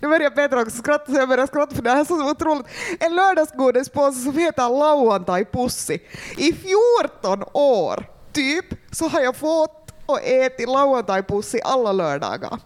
Nu 0.00 0.08
börjar 0.08 0.30
Petra 0.30 0.60
också 0.62 0.76
skratta 0.76 1.12
så 1.12 1.18
jag 1.18 1.28
börjar 1.28 1.46
skratta 1.46 1.74
för 1.74 1.82
det 1.82 1.90
här 1.90 2.00
är 2.00 2.04
så 2.04 2.30
otroligt. 2.30 2.66
En 3.00 3.14
lördagsgodispåse 3.16 4.20
som 4.20 4.38
heter 4.38 4.68
Lauantai 4.68 5.44
Pussi. 5.44 5.98
I 6.36 6.52
14 6.52 7.44
år, 7.52 8.06
typ, 8.32 8.64
så 8.90 9.08
har 9.08 9.20
jag 9.20 9.36
fått 9.36 9.94
och 10.06 10.22
ätit 10.22 10.68
Lauantai 10.68 11.22
Pussi 11.22 11.60
alla 11.64 11.92
lördagar. 11.92 12.58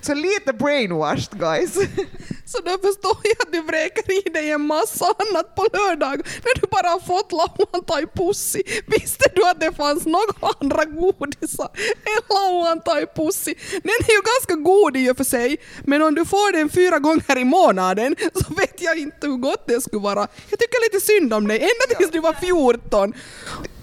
Så 0.00 0.14
lite 0.14 0.52
brainwashed 0.52 1.38
guys. 1.38 1.74
Så 2.46 2.58
då 2.58 2.70
förstår 2.70 3.16
jag 3.22 3.36
att 3.38 3.52
du 3.52 3.62
vräker 3.62 4.26
i 4.26 4.30
dig 4.30 4.50
en 4.50 4.66
massa 4.66 5.04
annat 5.04 5.54
på 5.54 5.66
lördag 5.72 6.16
när 6.44 6.60
du 6.60 6.66
bara 6.70 6.88
har 6.88 7.00
fått 7.00 7.32
lauantai 7.32 8.06
pussi. 8.14 8.62
Visste 8.86 9.24
du 9.34 9.44
att 9.44 9.60
det 9.60 9.72
fanns 9.72 10.06
några 10.06 10.54
andra 10.60 10.84
godisar 10.84 11.70
än 12.12 12.22
lauantai 12.28 13.06
pussi? 13.06 13.54
Den 13.70 13.92
är 14.08 14.12
ju 14.12 14.22
ganska 14.32 14.54
god 14.54 14.96
i 14.96 15.10
och 15.10 15.16
för 15.16 15.24
sig, 15.24 15.56
men 15.84 16.02
om 16.02 16.14
du 16.14 16.24
får 16.24 16.52
den 16.52 16.68
fyra 16.68 16.98
gånger 16.98 17.38
i 17.38 17.44
månaden 17.44 18.16
så 18.34 18.54
vet 18.54 18.82
jag 18.82 18.98
inte 18.98 19.26
hur 19.26 19.36
gott 19.36 19.66
det 19.66 19.80
skulle 19.80 20.02
vara. 20.02 20.28
Jag 20.50 20.58
tycker 20.58 20.92
lite 20.92 21.06
synd 21.06 21.34
om 21.34 21.48
dig, 21.48 21.58
ända 21.58 21.98
tills 21.98 22.10
du 22.10 22.20
var 22.20 22.32
14. 22.32 23.12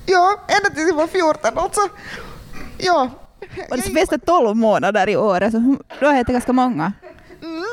Ja, 0.06 0.46
ända 0.48 0.70
tills 0.70 0.88
jag 0.90 0.96
var 0.96 1.08
14 1.08 1.58
alltså. 1.58 1.82
Ja. 2.78 3.29
Och 3.70 3.78
det 3.78 3.84
finns 3.84 4.10
det 4.10 4.18
12 4.18 4.56
månader 4.56 5.10
i 5.10 5.16
året, 5.16 5.52
så 5.52 5.76
då 6.00 6.06
har 6.08 6.24
det 6.24 6.34
ganska 6.34 6.54
många. 6.54 6.94
Mm, 7.42 7.64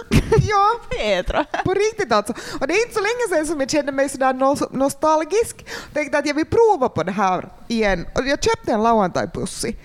ja, 0.48 0.80
Petra. 0.90 1.44
på 1.64 1.74
riktigt 1.74 2.12
alltså. 2.12 2.32
Och 2.60 2.66
det 2.66 2.74
är 2.74 2.82
inte 2.82 2.94
så 2.94 3.00
länge 3.00 3.28
sedan 3.30 3.46
som 3.46 3.60
jag 3.60 3.70
kände 3.70 3.92
mig 3.92 4.08
sådär 4.08 4.76
nostalgisk. 4.76 5.66
Tänkte 5.92 6.18
att 6.18 6.26
jag 6.26 6.34
vill 6.34 6.46
prova 6.46 6.88
på 6.88 7.02
det 7.02 7.12
här 7.12 7.48
igen. 7.68 8.06
Och 8.14 8.26
jag 8.26 8.44
köpte 8.44 8.72
en 8.72 8.82
lauantai-pussi. 8.82 9.76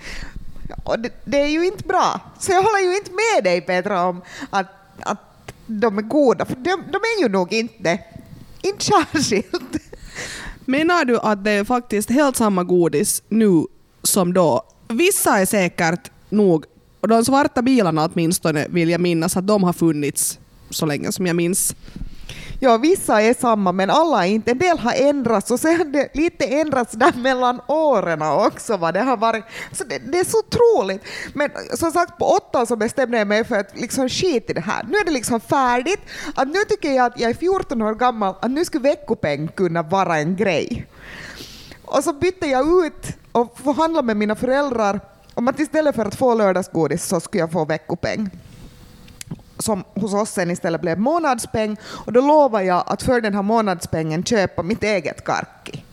Och 0.84 1.00
det, 1.00 1.12
det, 1.25 1.38
är 1.38 1.48
ju 1.48 1.65
inte 1.65 1.84
bra. 1.84 2.20
Så 2.39 2.51
jag 2.51 2.63
håller 2.63 2.79
ju 2.79 2.98
inte 2.98 3.12
med 3.12 3.43
dig 3.43 3.62
Petra 3.62 4.03
om 4.05 4.22
att, 4.50 4.67
att 5.00 5.17
de 5.65 5.98
är 5.98 6.01
goda, 6.01 6.46
för 6.46 6.55
de, 6.55 6.84
de 6.91 6.98
är 6.98 7.22
ju 7.22 7.29
nog 7.29 7.53
inte 7.53 8.00
Inte 8.62 8.86
särskilt. 8.86 9.77
Menar 10.65 11.05
du 11.05 11.20
att 11.20 11.43
det 11.43 11.51
är 11.51 11.63
faktiskt 11.63 12.10
helt 12.10 12.36
samma 12.36 12.63
godis 12.63 13.24
nu 13.29 13.65
som 14.03 14.34
då? 14.34 14.63
Vissa 14.91 15.39
är 15.39 15.45
säkert 15.45 16.12
nog 16.29 16.65
Och 17.01 17.07
de 17.07 17.25
svarta 17.25 17.62
bilarna 17.62 18.05
åtminstone 18.05 18.67
vill 18.69 18.89
jag 18.89 19.01
minnas 19.01 19.38
att 19.38 19.48
de 19.48 19.63
har 19.63 19.74
funnits 19.74 20.39
så 20.69 20.86
länge 20.86 21.12
som 21.12 21.27
jag 21.27 21.36
minns. 21.36 21.75
Ja, 22.63 22.77
vissa 22.77 23.21
är 23.21 23.33
samma, 23.33 23.71
men 23.71 23.89
alla 23.89 24.27
är 24.27 24.29
inte. 24.29 24.51
En 24.51 24.57
del 24.57 24.79
har 24.79 24.93
ändrats 24.93 25.51
och 25.51 25.60
sen 25.60 25.91
det 25.91 26.10
lite 26.13 26.45
ändrats 26.45 26.93
där 26.93 27.13
mellan 27.17 27.62
åren 27.67 28.21
också. 28.21 28.77
Va? 28.77 28.91
det, 28.91 29.00
har 29.00 29.17
varit. 29.17 29.43
Så 29.71 29.83
det, 29.83 29.98
det 29.98 30.19
är 30.19 30.24
så 30.24 30.39
otroligt. 30.39 31.01
Men 31.33 31.50
som 31.77 31.91
sagt, 31.91 32.17
på 32.17 32.25
åttan 32.25 32.67
så 32.67 32.75
bestämde 32.75 33.17
jag 33.17 33.27
mig 33.27 33.43
för 33.43 33.55
att 33.55 33.79
liksom 33.79 34.10
skit 34.10 34.50
i 34.50 34.53
det 34.53 34.62
här. 34.62 34.83
Nu 34.83 34.98
är 34.98 35.05
det 35.05 35.12
liksom 35.12 35.39
färdigt. 35.39 36.00
Att 36.36 36.48
nu 36.48 36.60
tycker 36.69 36.91
jag 36.91 37.05
att 37.05 37.19
jag 37.19 37.29
är 37.29 37.36
14 37.36 37.81
år 37.81 37.95
gammal, 37.95 38.36
att 38.41 38.51
nu 38.51 38.65
skulle 38.65 38.83
veckopeng 38.83 39.48
kunna 39.48 39.83
vara 39.83 40.17
en 40.17 40.36
grej. 40.36 40.88
Och 41.86 42.03
så 42.03 42.13
bytte 42.13 42.48
jag 42.48 42.86
ut 42.86 43.17
och 43.31 43.59
förhandla 43.59 44.01
med 44.01 44.17
mina 44.17 44.35
föräldrar 44.35 45.00
om 45.33 45.47
att 45.47 45.59
istället 45.59 45.95
för 45.95 46.05
att 46.05 46.15
få 46.15 46.33
lördagsgodis 46.33 47.05
så 47.05 47.19
skulle 47.19 47.41
jag 47.41 47.51
få 47.51 47.65
veckopeng 47.65 48.29
som 49.61 49.83
hos 49.93 50.13
oss 50.13 50.29
sen 50.29 50.51
istället 50.51 50.81
blev 50.81 51.00
månadspeng 51.00 51.77
och 51.83 52.13
då 52.13 52.21
lovar 52.21 52.61
jag 52.61 52.83
att 52.88 53.03
för 53.03 53.21
den 53.21 53.33
här 53.33 53.41
månadspengen 53.41 54.23
köpa 54.23 54.63
mitt 54.63 54.83
eget 54.83 55.23
karki. 55.23 55.83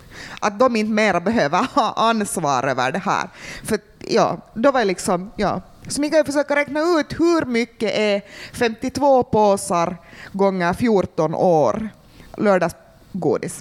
Att 0.40 0.58
de 0.58 0.76
inte 0.76 0.92
mera 0.92 1.20
behöver 1.20 1.66
ha 1.74 1.92
ansvar 1.92 2.68
över 2.68 2.92
det 2.92 2.98
här. 2.98 3.28
För 3.64 3.78
ja, 3.98 4.38
då 4.54 4.70
var 4.70 4.80
jag 4.80 4.86
liksom, 4.86 5.30
ja. 5.36 5.60
Så 5.88 6.00
ni 6.00 6.10
kan 6.10 6.18
ju 6.18 6.24
försöka 6.24 6.56
räkna 6.56 6.80
ut 6.80 7.20
hur 7.20 7.44
mycket 7.44 7.92
är 7.94 8.22
52 8.52 9.22
påsar 9.22 9.96
gånger 10.32 10.72
14 10.72 11.34
år 11.34 11.88
lördagsgodis. 12.36 13.60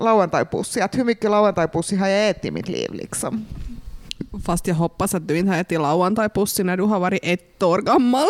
Lauantaipussi, 0.00 0.80
att 0.80 0.98
hur 0.98 1.04
mycket 1.04 1.30
lauantaipussi 1.30 1.96
har 1.96 2.08
jag 2.08 2.30
ätit 2.30 2.44
i 2.44 2.50
mitt 2.50 2.68
liv 2.68 2.94
liksom. 2.94 3.46
Fast 4.44 4.66
jag 4.66 4.74
hoppas 4.74 5.14
att 5.14 5.28
du 5.28 5.38
inte 5.38 5.50
har 5.52 5.60
ätit 5.60 5.80
lauantaipussi 5.80 6.64
när 6.64 6.76
du 6.76 6.82
har 6.82 7.00
varit 7.00 7.20
ett 7.22 7.62
år 7.62 7.78
gammal. 7.78 8.26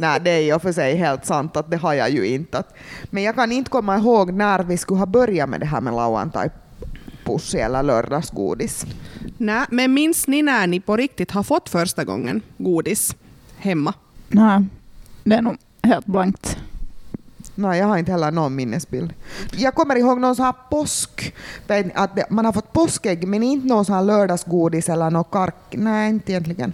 Nej, 0.00 0.20
det 0.24 0.30
är 0.30 0.40
ju 0.40 0.58
för 0.58 0.72
sig 0.72 0.96
helt 0.96 1.26
sant 1.26 1.56
att 1.56 1.70
det 1.70 1.76
har 1.76 1.94
jag 1.94 2.10
ju 2.10 2.26
inte. 2.26 2.62
Men 3.10 3.22
jag 3.22 3.34
kan 3.34 3.52
inte 3.52 3.70
komma 3.70 3.98
ihåg 3.98 4.32
när 4.32 4.62
vi 4.62 4.76
skulle 4.76 4.98
ha 4.98 5.06
börjat 5.06 5.48
med 5.48 5.60
det 5.60 5.66
här 5.66 5.80
med 5.80 5.94
lauantai-pussi 5.94 7.58
eller 7.58 7.82
lördagsgodis. 7.82 8.86
Nej, 9.38 9.66
men 9.70 9.94
minns 9.94 10.28
ni 10.28 10.42
när 10.42 10.66
ni 10.66 10.80
på 10.80 10.96
riktigt 10.96 11.30
har 11.30 11.42
fått 11.42 11.68
första 11.68 12.04
gången 12.04 12.42
godis 12.58 13.16
hemma? 13.56 13.94
Nej, 14.28 14.64
det 15.24 15.34
är 15.34 15.42
nog 15.42 15.56
helt 15.82 16.06
blankt. 16.06 16.58
Nej, 17.58 17.78
jag 17.78 17.86
har 17.86 17.98
inte 17.98 18.12
heller 18.12 18.30
någon 18.30 18.54
minnesbild. 18.54 19.14
Jag 19.52 19.74
kommer 19.74 19.96
ihåg 19.96 20.20
någon 20.20 20.36
sån 20.36 20.44
här 20.44 20.54
påsk, 20.70 21.34
att 21.94 22.30
man 22.30 22.44
har 22.44 22.52
fått 22.52 22.72
påskägg 22.72 23.28
men 23.28 23.42
inte 23.42 23.66
någon 23.66 23.84
sån 23.84 23.94
här 23.94 24.02
lördagsgodis 24.02 24.88
eller 24.88 25.10
någon 25.10 25.24
kark. 25.24 25.54
Nej, 25.70 26.08
inte 26.08 26.32
egentligen. 26.32 26.72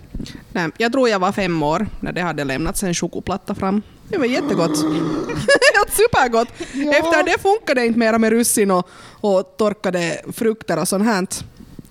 Nej, 0.53 0.71
jag 0.79 0.93
tror 0.93 1.09
jag 1.09 1.19
var 1.19 1.33
fem 1.33 1.63
år 1.63 1.87
när 2.01 2.13
det 2.13 2.21
hade 2.21 2.45
lämnats 2.45 2.83
en 2.83 2.95
chokoplatta 2.95 3.55
fram. 3.55 3.83
Det 4.09 4.19
var 4.19 4.27
jättegott. 4.27 4.83
Helt 5.75 5.93
supergott. 5.93 6.49
Ja. 6.73 6.93
Efter 6.93 7.25
det 7.25 7.43
funkade 7.43 7.81
det 7.81 7.87
inte 7.87 7.99
mera 7.99 8.19
med 8.19 8.31
russin 8.31 8.71
och, 8.71 8.89
och 9.21 9.57
torkade 9.57 10.21
frukter 10.33 10.79
och 10.81 10.89
sånt 10.89 11.05
här. 11.05 11.27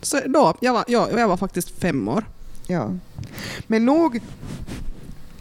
Så 0.01 0.19
då, 0.25 0.57
jag 0.59 0.73
var, 0.73 0.83
ja, 0.87 1.09
jag 1.17 1.27
var 1.27 1.37
faktiskt 1.37 1.79
fem 1.81 2.07
år. 2.07 2.25
Ja. 2.67 2.89
Men 3.67 3.85
nog, 3.85 4.19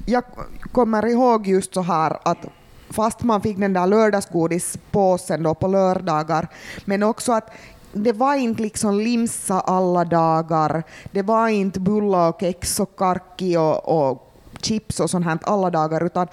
jag 0.07 0.25
kommer 0.73 1.07
ihåg 1.07 1.47
just 1.47 1.75
så 1.75 1.83
här 1.83 2.19
att 2.23 2.38
fast 2.90 3.23
man 3.23 3.42
fick 3.42 3.59
den 3.59 3.73
där 3.73 3.87
lördagsgodispåsen 3.87 5.42
då 5.42 5.54
på 5.54 5.68
lördagar, 5.68 6.49
men 6.85 7.02
också 7.02 7.32
att 7.32 7.50
det 7.92 8.12
var 8.12 8.35
inte 8.35 8.62
liksom 8.62 9.00
limsa 9.00 9.61
alla 9.61 10.04
dagar, 10.04 10.82
det 11.12 11.23
var 11.23 11.49
inte 11.49 11.80
bullar 11.80 12.28
och 12.28 12.40
kex 12.40 12.80
och 12.80 12.97
karki 12.97 13.56
och, 13.56 14.09
och 14.09 14.32
chips 14.62 15.00
och 15.00 15.11
sånt 15.11 15.25
här 15.25 15.38
alla 15.42 15.70
dagar, 15.70 16.04
utan 16.04 16.28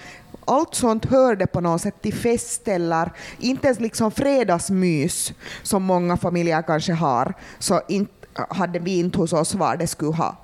allt 0.45 0.75
sånt 0.75 1.05
hörde 1.05 1.47
på 1.47 1.61
något 1.61 1.81
sätt 1.81 2.01
till 2.01 2.13
fest 2.13 2.67
eller 2.67 3.11
inte 3.39 3.67
ens 3.67 3.79
liksom 3.79 4.11
fredagsmys 4.11 5.33
som 5.63 5.83
många 5.83 6.17
familjer 6.17 6.61
kanske 6.61 6.93
har, 6.93 7.33
så 7.59 7.81
inte 7.87 8.13
hade 8.49 8.79
vi 8.79 8.99
inte 8.99 9.17
hos 9.17 9.33
oss 9.33 9.55
var 9.55 9.77
det 9.77 9.87
skulle 9.87 10.15
ha 10.15 10.35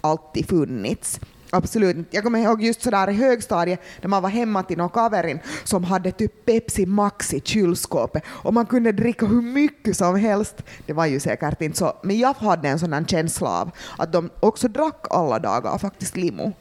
alltid 0.00 0.48
funnits. 0.48 1.20
Absolut 1.52 2.06
Jag 2.10 2.24
kommer 2.24 2.38
ihåg 2.38 2.62
just 2.62 2.82
sådär 2.82 3.10
i 3.10 3.12
högstadiet 3.12 3.80
när 4.00 4.08
man 4.08 4.22
var 4.22 4.30
hemma 4.30 4.62
till 4.62 4.78
någon 4.78 4.90
kaverin 4.90 5.40
som 5.64 5.84
hade 5.84 6.12
typ 6.12 6.46
Pepsi 6.46 6.86
Max 6.86 7.34
i 7.34 7.40
kylskåpet 7.40 8.22
och 8.26 8.54
man 8.54 8.66
kunde 8.66 8.92
dricka 8.92 9.26
hur 9.26 9.42
mycket 9.42 9.96
som 9.96 10.16
helst. 10.16 10.62
Det 10.86 10.92
var 10.92 11.06
ju 11.06 11.20
säkert 11.20 11.62
inte 11.62 11.78
så, 11.78 11.92
men 12.02 12.18
jag 12.18 12.34
hade 12.34 12.68
en 12.68 12.78
sån 12.78 13.06
känsla 13.06 13.48
av 13.48 13.70
att 13.98 14.12
de 14.12 14.30
också 14.40 14.68
drack 14.68 15.06
alla 15.10 15.38
dagar 15.38 15.78
faktiskt 15.78 16.16
limo. 16.16 16.52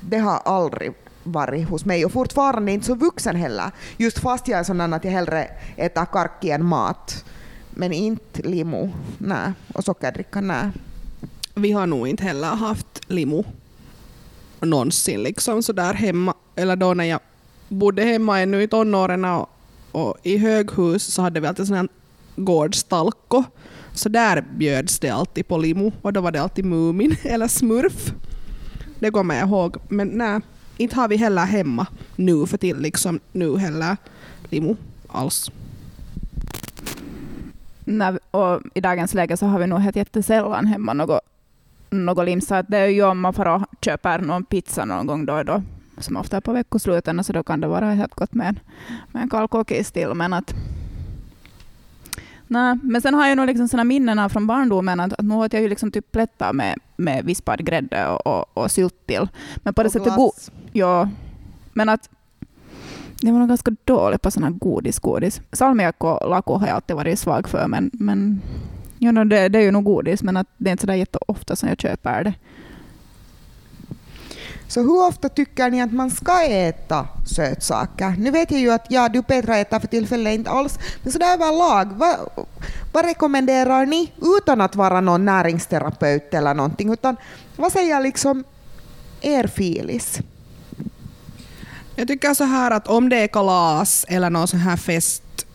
Det 0.00 0.18
har 0.18 0.40
aldrig 0.44 0.92
varit 1.22 1.68
hos 1.68 1.84
mig 1.84 2.04
och 2.04 2.12
fortfarande 2.12 2.72
inte 2.72 2.86
så 2.86 2.94
vuxen 2.94 3.36
heller. 3.36 3.70
Just 3.96 4.18
fast 4.18 4.48
jag 4.48 4.60
är 4.60 4.64
sån 4.64 4.80
att 4.80 5.04
jag 5.04 5.12
hellre 5.12 5.48
äter 5.76 6.04
karki 6.04 6.50
än 6.50 6.64
mat. 6.64 7.24
Men 7.70 7.92
inte 7.92 8.42
limo, 8.42 8.92
nej. 9.18 9.52
Och 9.74 9.84
sockerdricka, 9.84 10.40
nej. 10.40 10.70
Vi 11.54 11.72
har 11.72 11.86
nog 11.86 12.08
inte 12.08 12.24
heller 12.24 12.48
haft 12.48 13.00
limo 13.06 13.44
någonsin 14.70 15.22
liksom 15.22 15.62
sådär 15.62 15.94
hemma, 15.94 16.34
eller 16.56 16.76
då 16.76 16.94
när 16.94 17.04
jag 17.04 17.20
bodde 17.68 18.02
hemma 18.02 18.40
ännu 18.40 18.62
i 18.62 18.68
tonåren 18.68 19.24
och, 19.24 19.50
och 19.92 20.16
i 20.22 20.36
höghus 20.36 21.02
så 21.02 21.22
hade 21.22 21.40
vi 21.40 21.46
alltid 21.46 21.66
sån 21.66 21.76
här 21.76 21.88
gårdstalko. 22.36 23.44
Så 23.92 24.08
där 24.08 24.44
bjöds 24.56 24.98
det 24.98 25.10
alltid 25.10 25.48
på 25.48 25.58
limo 25.58 25.92
och 26.02 26.12
då 26.12 26.20
var 26.20 26.30
det 26.30 26.42
alltid 26.42 26.64
Mumin 26.64 27.16
eller 27.24 27.48
Smurf. 27.48 28.12
Det 28.98 29.10
kommer 29.10 29.34
jag 29.38 29.48
ihåg. 29.48 29.76
Men 29.88 30.08
nej, 30.08 30.40
inte 30.76 30.96
har 30.96 31.08
vi 31.08 31.16
heller 31.16 31.44
hemma 31.44 31.86
nu 32.16 32.46
för 32.46 32.56
till 32.56 32.78
liksom 32.78 33.20
nu 33.32 33.56
heller 33.56 33.96
limo 34.50 34.76
alls. 35.08 35.50
Nej, 37.84 38.18
och 38.30 38.60
I 38.74 38.80
dagens 38.80 39.14
läge 39.14 39.36
så 39.36 39.46
har 39.46 39.58
vi 39.58 39.66
nog 39.66 39.78
helt 39.78 39.96
jättesällan 39.96 40.66
hemma 40.66 40.92
något 40.92 41.20
något 42.04 42.24
limsa. 42.24 42.62
Det 42.62 42.78
är 42.78 42.86
ju 42.86 43.02
om 43.02 43.20
man 43.20 43.32
får 43.32 43.48
och 43.48 43.62
köper 43.80 44.18
någon 44.18 44.44
pizza 44.44 44.84
någon 44.84 45.06
gång 45.06 45.26
då 45.26 45.34
och 45.34 45.44
då, 45.44 45.62
som 45.98 46.16
ofta 46.16 46.36
är 46.36 46.40
på 46.40 46.52
veckosluten, 46.52 47.24
så 47.24 47.32
då 47.32 47.42
kan 47.42 47.60
det 47.60 47.66
vara 47.66 47.90
helt 47.90 48.14
gott 48.14 48.34
med 48.34 48.48
en, 48.48 48.58
med 49.12 49.22
en 49.22 49.28
kall 49.28 49.48
kokis 49.48 49.92
till. 49.92 50.14
Men 50.14 50.32
att, 50.32 50.54
Nej, 52.48 52.78
men 52.82 53.02
sen 53.02 53.14
har 53.14 53.26
jag 53.26 53.36
nog 53.36 53.46
liksom 53.46 53.68
såna 53.68 53.84
minnen 53.84 54.30
från 54.30 54.46
barndomen 54.46 55.00
att, 55.00 55.12
att 55.12 55.24
nu 55.24 55.34
åt 55.34 55.52
jag 55.52 55.62
ju 55.62 55.68
liksom 55.68 55.90
typ 55.90 56.12
plättar 56.12 56.52
med, 56.52 56.78
med 56.96 57.24
vispad 57.24 57.64
grädde 57.64 58.08
och, 58.08 58.26
och, 58.26 58.44
och 58.54 58.70
sylt 58.70 59.06
till. 59.06 59.28
Men 59.56 59.74
på 59.74 59.82
det 59.82 59.86
och 59.86 59.92
sättet 59.92 60.14
glass. 60.14 60.50
Ja, 60.72 61.08
men 61.72 61.88
att 61.88 62.10
jag 63.20 63.32
var 63.32 63.38
nog 63.38 63.48
ganska 63.48 63.76
dålig 63.84 64.22
på 64.22 64.30
såna 64.30 64.50
godis, 64.50 64.98
godis. 64.98 65.40
Salmiak 65.52 66.04
och 66.04 66.30
laku 66.30 66.52
har 66.52 66.66
jag 66.66 66.74
alltid 66.74 66.96
varit 66.96 67.18
svag 67.18 67.48
för, 67.48 67.68
men, 67.68 67.90
men 67.92 68.40
Ja, 68.98 69.12
no, 69.12 69.24
det, 69.24 69.48
det 69.48 69.58
är 69.58 69.62
ju 69.62 69.70
nog 69.70 69.84
godis, 69.84 70.22
men 70.22 70.36
att 70.36 70.46
det 70.56 70.70
är 70.70 70.72
inte 70.72 70.80
så 70.80 70.86
där 70.86 70.94
jätteofta 70.94 71.56
som 71.56 71.68
jag 71.68 71.80
köper 71.80 72.24
det. 72.24 72.34
Så 74.68 74.80
hur 74.80 75.06
ofta 75.06 75.28
tycker 75.28 75.70
ni 75.70 75.82
att 75.82 75.92
man 75.92 76.10
ska 76.10 76.42
äta 76.42 77.08
sötsaker? 77.26 78.14
Nu 78.18 78.30
vet 78.30 78.50
jag 78.50 78.60
ju 78.60 78.70
att 78.70 78.86
ja, 78.88 79.08
du 79.08 79.22
Petra 79.22 79.56
äter 79.56 79.78
för 79.78 79.86
tillfället 79.86 80.34
inte 80.34 80.50
alls, 80.50 80.78
men 81.02 81.12
sådär 81.12 81.34
överlag, 81.34 81.92
vad, 81.92 82.46
vad 82.92 83.04
rekommenderar 83.04 83.86
ni 83.86 84.12
utan 84.38 84.60
att 84.60 84.76
vara 84.76 85.00
någon 85.00 85.24
näringsterapeut 85.24 86.34
eller 86.34 86.54
någonting, 86.54 86.92
utan 86.92 87.16
vad 87.56 87.72
säger 87.72 88.00
liksom 88.00 88.44
er 89.20 89.46
filis? 89.46 90.20
Jag 91.96 92.08
tycker 92.08 92.34
så 92.34 92.44
här 92.44 92.70
att 92.70 92.88
om 92.88 93.08
det 93.08 93.16
är 93.16 93.28
kalas 93.28 94.04
eller 94.08 94.30
någon 94.30 94.48
sån 94.48 94.60
här 94.60 94.76
fest 94.76 95.45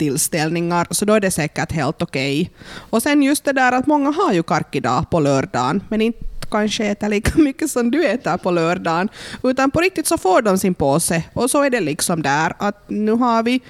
tillställningar, 0.00 0.86
så 0.90 1.04
då 1.04 1.14
är 1.14 1.20
det 1.20 1.30
säkert 1.30 1.72
helt 1.72 2.02
okej. 2.02 2.40
Okay. 2.40 2.54
Och 2.90 3.02
sen 3.02 3.22
just 3.22 3.44
det 3.44 3.52
där 3.52 3.72
att 3.72 3.86
många 3.86 4.10
har 4.10 4.32
ju 4.32 4.42
karkidag 4.42 5.10
på 5.10 5.20
lördagen, 5.20 5.82
men 5.88 6.00
inte 6.00 6.18
kanske 6.50 6.84
äter 6.84 7.08
lika 7.08 7.38
mycket 7.48 7.70
som 7.70 7.90
du 7.90 8.06
äter 8.06 8.36
på 8.36 8.50
lördagen, 8.50 9.08
utan 9.42 9.70
på 9.70 9.80
riktigt 9.80 10.06
så 10.06 10.18
får 10.18 10.42
de 10.42 10.58
sin 10.58 10.74
påse 10.74 11.22
och 11.32 11.50
så 11.50 11.62
är 11.62 11.70
det 11.70 11.80
liksom 11.80 12.22
där 12.22 12.52
att 12.58 12.90
nu 12.90 13.12
har 13.12 13.42
vi 13.42 13.60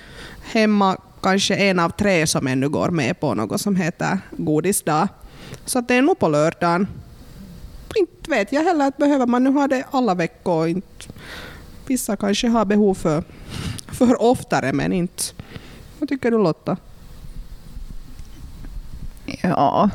hemma 0.42 0.96
kanske 1.22 1.54
en 1.56 1.78
av 1.78 1.90
tre 1.90 2.26
som 2.26 2.46
ännu 2.46 2.68
går 2.68 2.90
med 2.90 3.20
på 3.20 3.34
något 3.34 3.60
som 3.60 3.76
heter 3.76 4.18
godisdag. 4.30 5.08
Så 5.64 5.78
att 5.78 5.88
det 5.88 5.94
är 5.94 6.02
nog 6.02 6.18
på 6.18 6.28
lördagen. 6.28 6.86
Inte 7.94 8.30
vet 8.30 8.52
jag 8.52 8.64
heller 8.64 8.88
att 8.88 8.96
behöver 8.96 9.26
man 9.26 9.44
nu 9.44 9.50
ha 9.50 9.66
det 9.66 9.84
alla 9.90 10.14
veckor. 10.14 10.68
Inte. 10.68 11.06
Vissa 11.86 12.16
kanske 12.16 12.48
har 12.48 12.64
behov 12.64 12.94
för, 12.94 13.24
för 13.92 14.22
oftare 14.22 14.72
men 14.72 14.92
inte 14.92 15.39
vad 16.00 16.08
tycker 16.08 16.30
du 16.30 16.38
Lotta? 16.38 16.76
Ja, 19.42 19.90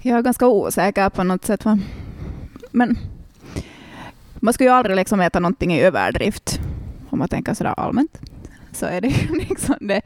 jag 0.00 0.18
är 0.18 0.22
ganska 0.22 0.46
osäker 0.46 1.10
på 1.10 1.24
något 1.24 1.44
sätt. 1.44 1.64
Va? 1.64 1.78
Men 2.70 2.98
man 4.34 4.54
ska 4.54 4.64
ju 4.64 4.70
aldrig 4.70 4.96
liksom 4.96 5.20
äta 5.20 5.40
någonting 5.40 5.72
i 5.72 5.80
överdrift, 5.80 6.60
om 7.10 7.18
man 7.18 7.28
tänker 7.28 7.54
sådär 7.54 7.74
allmänt. 7.76 8.18
Så 8.72 8.86
är 8.86 9.00
det 9.00 9.08
ju 9.08 9.34
liksom 9.48 9.74
det. 9.80 10.02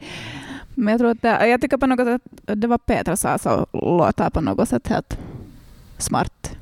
Men 0.75 0.91
jag, 0.91 0.99
tror 0.99 1.11
att 1.11 1.21
det, 1.21 1.47
jag 1.47 1.61
tycker 1.61 1.77
på 1.77 1.87
något 1.87 2.07
sätt, 2.07 2.21
det 2.57 2.67
var 2.67 2.77
Petra 2.77 3.17
sa, 3.17 3.37
så 3.37 3.65
låter 3.71 4.29
på 4.29 4.41
något 4.41 4.69
sätt 4.69 4.87
helt 4.87 5.17
smart. 5.97 6.55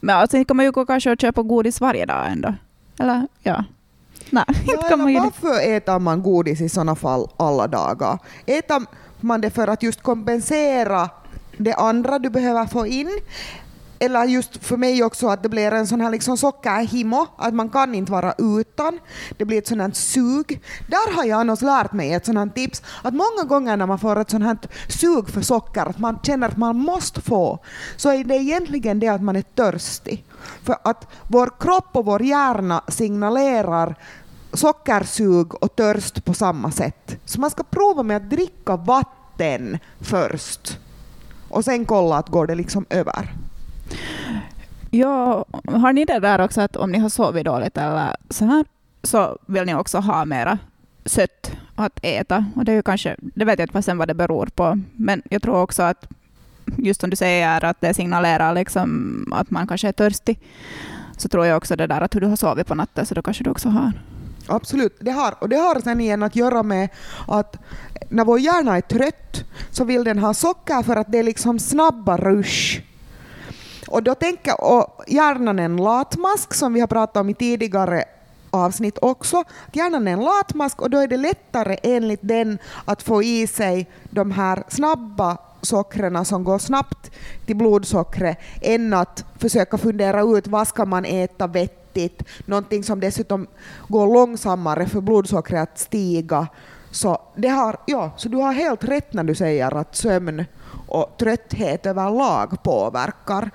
Men 0.00 0.16
alltså 0.16 0.44
kan 0.44 0.56
man 0.56 0.66
ju 0.66 0.72
gå 0.72 0.86
kanske 0.86 1.12
och 1.12 1.20
köpa 1.20 1.42
godis 1.42 1.80
varje 1.80 2.06
dag 2.06 2.30
ändå. 2.30 2.54
Eller 2.98 3.28
ja. 3.42 3.64
Nej, 4.30 4.44
inte 4.48 4.88
kan 4.88 4.98
man 4.98 5.12
ju 5.12 5.20
varför 5.20 5.76
äter 5.76 5.98
man 5.98 6.22
godis 6.22 6.60
i 6.60 6.68
sådana 6.68 6.94
fall 6.94 7.28
alla 7.36 7.66
dagar? 7.66 8.18
Äter 8.46 8.82
man 9.20 9.40
det 9.40 9.50
för 9.50 9.68
att 9.68 9.82
just 9.82 10.02
kompensera 10.02 11.10
det 11.56 11.74
andra 11.74 12.18
du 12.18 12.30
behöver 12.30 12.66
få 12.66 12.86
in? 12.86 13.10
Eller 13.98 14.24
just 14.24 14.64
för 14.64 14.76
mig 14.76 15.04
också 15.04 15.28
att 15.28 15.42
det 15.42 15.48
blir 15.48 15.72
en 15.72 15.86
sån 15.86 16.00
här 16.00 16.10
liksom 16.10 16.36
sockerhimo, 16.36 17.26
att 17.36 17.54
man 17.54 17.68
kan 17.68 17.94
inte 17.94 18.12
vara 18.12 18.34
utan. 18.38 18.98
Det 19.38 19.44
blir 19.44 19.58
ett 19.58 19.66
sånt 19.66 19.80
här 19.80 19.90
sug. 19.90 20.60
Där 20.88 21.16
har 21.16 21.24
jag 21.24 21.40
annars 21.40 21.62
lärt 21.62 21.92
mig 21.92 22.12
ett 22.12 22.26
sånt 22.26 22.38
här 22.38 22.46
tips, 22.46 22.82
att 23.02 23.14
många 23.14 23.44
gånger 23.48 23.76
när 23.76 23.86
man 23.86 23.98
får 23.98 24.20
ett 24.20 24.30
sånt 24.30 24.44
här 24.44 24.58
sug 24.88 25.28
för 25.28 25.40
socker, 25.40 25.86
att 25.86 25.98
man 25.98 26.18
känner 26.22 26.48
att 26.48 26.56
man 26.56 26.76
måste 26.76 27.20
få, 27.20 27.58
så 27.96 28.08
är 28.08 28.24
det 28.24 28.34
egentligen 28.34 29.00
det 29.00 29.08
att 29.08 29.22
man 29.22 29.36
är 29.36 29.42
törstig. 29.42 30.24
För 30.62 30.76
att 30.84 31.06
vår 31.28 31.50
kropp 31.60 31.96
och 31.96 32.04
vår 32.04 32.22
hjärna 32.22 32.82
signalerar 32.88 33.96
sockersug 34.52 35.54
och 35.54 35.76
törst 35.76 36.24
på 36.24 36.34
samma 36.34 36.70
sätt. 36.70 37.16
Så 37.24 37.40
man 37.40 37.50
ska 37.50 37.62
prova 37.62 38.02
med 38.02 38.16
att 38.16 38.30
dricka 38.30 38.76
vatten 38.76 39.78
först. 40.00 40.78
Och 41.48 41.64
sen 41.64 41.84
kolla 41.84 42.16
att 42.16 42.28
går 42.28 42.46
det 42.46 42.54
liksom 42.54 42.86
över. 42.90 43.45
Ja, 44.96 45.44
har 45.64 45.92
ni 45.92 46.04
det 46.04 46.18
där 46.18 46.40
också 46.40 46.60
att 46.60 46.76
om 46.76 46.90
ni 46.90 46.98
har 46.98 47.08
sovit 47.08 47.44
dåligt 47.44 47.76
eller 47.76 48.16
så 48.30 48.44
här, 48.44 48.64
så 49.02 49.38
vill 49.46 49.64
ni 49.64 49.74
också 49.74 49.98
ha 49.98 50.24
mera 50.24 50.58
sött 51.04 51.52
att 51.74 51.98
äta. 52.02 52.44
Och 52.56 52.64
det 52.64 52.72
är 52.72 52.76
ju 52.76 52.82
kanske, 52.82 53.16
det 53.18 53.44
vet 53.44 53.58
jag 53.58 53.64
inte 53.64 53.90
vad 53.90 53.96
vad 53.96 54.08
det 54.08 54.14
beror 54.14 54.46
på, 54.46 54.78
men 54.96 55.22
jag 55.30 55.42
tror 55.42 55.62
också 55.62 55.82
att 55.82 56.08
just 56.76 57.00
som 57.00 57.10
du 57.10 57.16
säger 57.16 57.64
att 57.64 57.80
det 57.80 57.94
signalerar 57.94 58.54
liksom 58.54 59.32
att 59.36 59.50
man 59.50 59.66
kanske 59.66 59.88
är 59.88 59.92
törstig, 59.92 60.40
så 61.16 61.28
tror 61.28 61.46
jag 61.46 61.56
också 61.56 61.76
det 61.76 61.86
där 61.86 62.00
att 62.00 62.14
hur 62.14 62.20
du 62.20 62.26
har 62.26 62.36
sovit 62.36 62.66
på 62.66 62.74
natten, 62.74 63.06
så 63.06 63.14
då 63.14 63.22
kanske 63.22 63.44
du 63.44 63.50
också 63.50 63.68
har. 63.68 63.92
Absolut, 64.46 64.96
det 65.00 65.10
har, 65.10 65.34
och 65.40 65.48
det 65.48 65.56
har 65.56 65.80
sen 65.80 66.00
igen 66.00 66.22
att 66.22 66.36
göra 66.36 66.62
med 66.62 66.88
att 67.28 67.56
när 68.08 68.24
vår 68.24 68.38
hjärna 68.38 68.76
är 68.76 68.80
trött 68.80 69.44
så 69.70 69.84
vill 69.84 70.04
den 70.04 70.18
ha 70.18 70.34
socker 70.34 70.82
för 70.82 70.96
att 70.96 71.12
det 71.12 71.18
är 71.18 71.22
liksom 71.22 71.58
snabba 71.58 72.16
rush. 72.16 72.80
Och 73.88 74.02
då 74.02 74.14
tänker 74.14 74.64
och 74.64 75.04
hjärnan 75.06 75.58
en 75.58 75.76
latmask 75.76 76.54
som 76.54 76.74
vi 76.74 76.80
har 76.80 76.86
pratat 76.86 77.16
om 77.16 77.30
i 77.30 77.34
tidigare 77.34 78.04
avsnitt 78.50 78.98
också. 79.02 79.36
Att 79.66 79.76
hjärnan 79.76 80.08
är 80.08 80.12
en 80.12 80.24
latmask 80.24 80.82
och 80.82 80.90
då 80.90 80.98
är 80.98 81.08
det 81.08 81.16
lättare 81.16 81.76
enligt 81.82 82.20
den 82.22 82.58
att 82.84 83.02
få 83.02 83.22
i 83.22 83.46
sig 83.46 83.90
de 84.10 84.30
här 84.30 84.64
snabba 84.68 85.38
sockrena 85.62 86.24
som 86.24 86.44
går 86.44 86.58
snabbt 86.58 87.10
till 87.46 87.56
blodsockret 87.56 88.38
än 88.60 88.94
att 88.94 89.24
försöka 89.38 89.78
fundera 89.78 90.22
ut 90.22 90.46
vad 90.46 90.68
ska 90.68 90.84
man 90.84 91.04
äta 91.04 91.46
vettigt, 91.46 92.22
någonting 92.46 92.84
som 92.84 93.00
dessutom 93.00 93.46
går 93.88 94.14
långsammare 94.14 94.86
för 94.86 95.00
blodsockret 95.00 95.62
att 95.62 95.78
stiga. 95.78 96.48
Så, 96.90 97.22
det 97.36 97.48
har, 97.48 97.76
ja, 97.86 98.10
så 98.16 98.28
du 98.28 98.36
har 98.36 98.52
helt 98.52 98.84
rätt 98.84 99.12
när 99.12 99.24
du 99.24 99.34
säger 99.34 99.76
att 99.76 99.96
sömn 99.96 100.44
och 100.88 101.16
trötthet 101.18 101.86
överlag 101.86 102.62
påverkar 102.62 103.50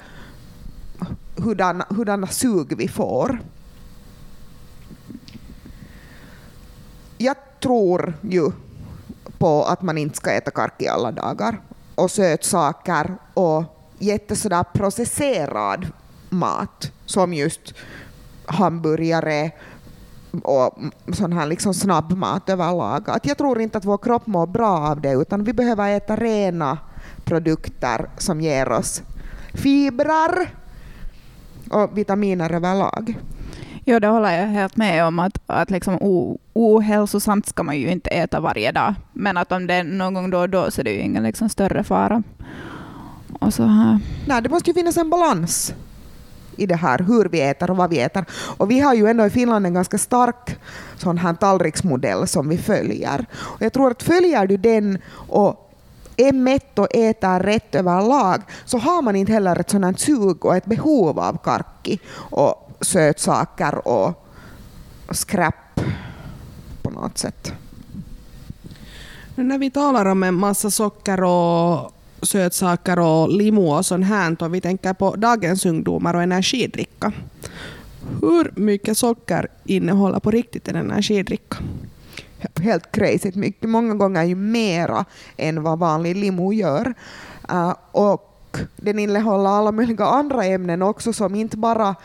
hurdana, 1.41 1.85
hurdana 1.89 2.27
sug 2.27 2.77
vi 2.77 2.87
får. 2.87 3.39
Jag 7.17 7.35
tror 7.59 8.13
ju 8.21 8.51
på 9.37 9.63
att 9.63 9.81
man 9.81 9.97
inte 9.97 10.17
ska 10.17 10.31
äta 10.31 10.51
kark 10.51 10.81
i 10.81 10.87
alla 10.87 11.11
dagar 11.11 11.61
och 11.95 12.11
sötsaker 12.11 13.15
och 13.33 13.63
jätte 13.99 14.35
sådär 14.35 14.63
processerad 14.73 15.87
mat 16.29 16.91
som 17.05 17.33
just 17.33 17.73
hamburgare 18.45 19.51
och 20.43 20.77
sån 21.13 21.33
här 21.33 21.45
liksom 21.45 21.73
snabbmat 21.73 22.49
överlag. 22.49 23.09
Att 23.09 23.25
jag 23.25 23.37
tror 23.37 23.61
inte 23.61 23.77
att 23.77 23.85
vår 23.85 23.97
kropp 23.97 24.27
mår 24.27 24.47
bra 24.47 24.77
av 24.77 25.01
det 25.01 25.11
utan 25.11 25.43
vi 25.43 25.53
behöver 25.53 25.89
äta 25.89 26.15
rena 26.15 26.77
produkter 27.25 28.09
som 28.17 28.41
ger 28.41 28.71
oss 28.71 29.01
fibrer 29.53 30.60
och 31.71 31.97
vitaminer 31.97 32.53
överlag. 32.53 33.15
Jo, 33.85 33.99
det 33.99 34.07
håller 34.07 34.41
jag 34.41 34.47
helt 34.47 34.77
med 34.77 35.05
om. 35.05 35.19
Att, 35.19 35.37
att 35.47 35.71
liksom 35.71 35.95
o, 36.01 36.39
ohälsosamt 36.53 37.47
ska 37.47 37.63
man 37.63 37.77
ju 37.77 37.91
inte 37.91 38.09
äta 38.09 38.39
varje 38.39 38.71
dag. 38.71 38.93
Men 39.13 39.37
att 39.37 39.51
om 39.51 39.67
det 39.67 39.73
är 39.73 39.83
någon 39.83 40.13
gång 40.13 40.29
då 40.29 40.39
och 40.39 40.49
då 40.49 40.71
så 40.71 40.81
är 40.81 40.85
det 40.85 40.91
ju 40.91 40.99
ingen 40.99 41.23
liksom 41.23 41.49
större 41.49 41.83
fara. 41.83 42.23
Och 43.39 43.53
så 43.53 43.63
här. 43.63 43.99
Nej, 44.27 44.41
det 44.41 44.49
måste 44.49 44.69
ju 44.69 44.73
finnas 44.73 44.97
en 44.97 45.09
balans 45.09 45.73
i 46.57 46.65
det 46.65 46.75
här, 46.75 46.99
hur 46.99 47.25
vi 47.25 47.41
äter 47.41 47.71
och 47.71 47.77
vad 47.77 47.89
vi 47.89 47.99
äter. 47.99 48.25
Och 48.57 48.71
vi 48.71 48.79
har 48.79 48.93
ju 48.93 49.07
ändå 49.07 49.25
i 49.25 49.29
Finland 49.29 49.65
en 49.65 49.73
ganska 49.73 49.97
stark 49.97 50.59
sån 50.97 51.17
här 51.17 51.33
tallriksmodell 51.33 52.27
som 52.27 52.49
vi 52.49 52.57
följer. 52.57 53.25
Och 53.33 53.61
jag 53.61 53.73
tror 53.73 53.91
att 53.91 54.03
följer 54.03 54.47
du 54.47 54.57
den 54.57 54.97
och 55.13 55.70
är 56.17 56.33
mätt 56.33 56.79
och 56.79 56.95
äter 56.95 57.39
rätt 57.39 57.75
överlag 57.75 58.41
så 58.65 58.77
har 58.77 59.01
man 59.01 59.15
inte 59.15 59.31
heller 59.31 59.59
ett 59.59 59.69
sådant 59.69 59.99
sug 59.99 60.45
och 60.45 60.55
ett 60.55 60.65
behov 60.65 61.19
av 61.19 61.37
karki 61.43 61.99
och 62.15 62.71
sötsaker 62.81 63.87
och 63.87 64.27
skräp 65.11 65.55
på 66.81 66.89
något 66.89 67.17
sätt. 67.17 67.53
När 69.35 69.57
vi 69.57 69.71
talar 69.71 70.05
om 70.05 70.23
en 70.23 70.35
massa 70.35 70.71
socker 70.71 71.23
och 71.23 71.91
sötsaker 72.21 72.99
och 72.99 73.29
limo 73.29 73.77
och 73.77 73.85
sånt 73.85 74.05
här 74.05 74.43
och 74.43 74.53
vi 74.53 74.61
tänker 74.61 74.93
på 74.93 75.15
dagens 75.15 75.65
ungdomar 75.65 76.13
och 76.13 76.23
energidricka. 76.23 77.11
Hur 78.21 78.51
mycket 78.55 78.97
socker 78.97 79.47
innehåller 79.65 80.19
på 80.19 80.31
riktigt 80.31 80.67
en 80.67 80.75
energidricka? 80.75 81.57
Helt 82.61 82.91
crazy 82.91 83.31
mycket, 83.35 83.69
många 83.69 83.93
gånger 83.93 84.23
ju 84.23 84.35
mera 84.35 85.05
än 85.37 85.63
vad 85.63 85.79
vanlig 85.79 86.15
limo 86.15 86.53
gör. 86.53 86.93
Uh, 87.51 87.73
och 87.91 88.57
den 88.75 88.99
innehåller 88.99 89.49
alla 89.49 89.71
möjliga 89.71 90.05
andra 90.05 90.45
ämnen 90.45 90.81
också 90.81 91.13
som 91.13 91.35
inte 91.35 91.57
bara 91.57 91.95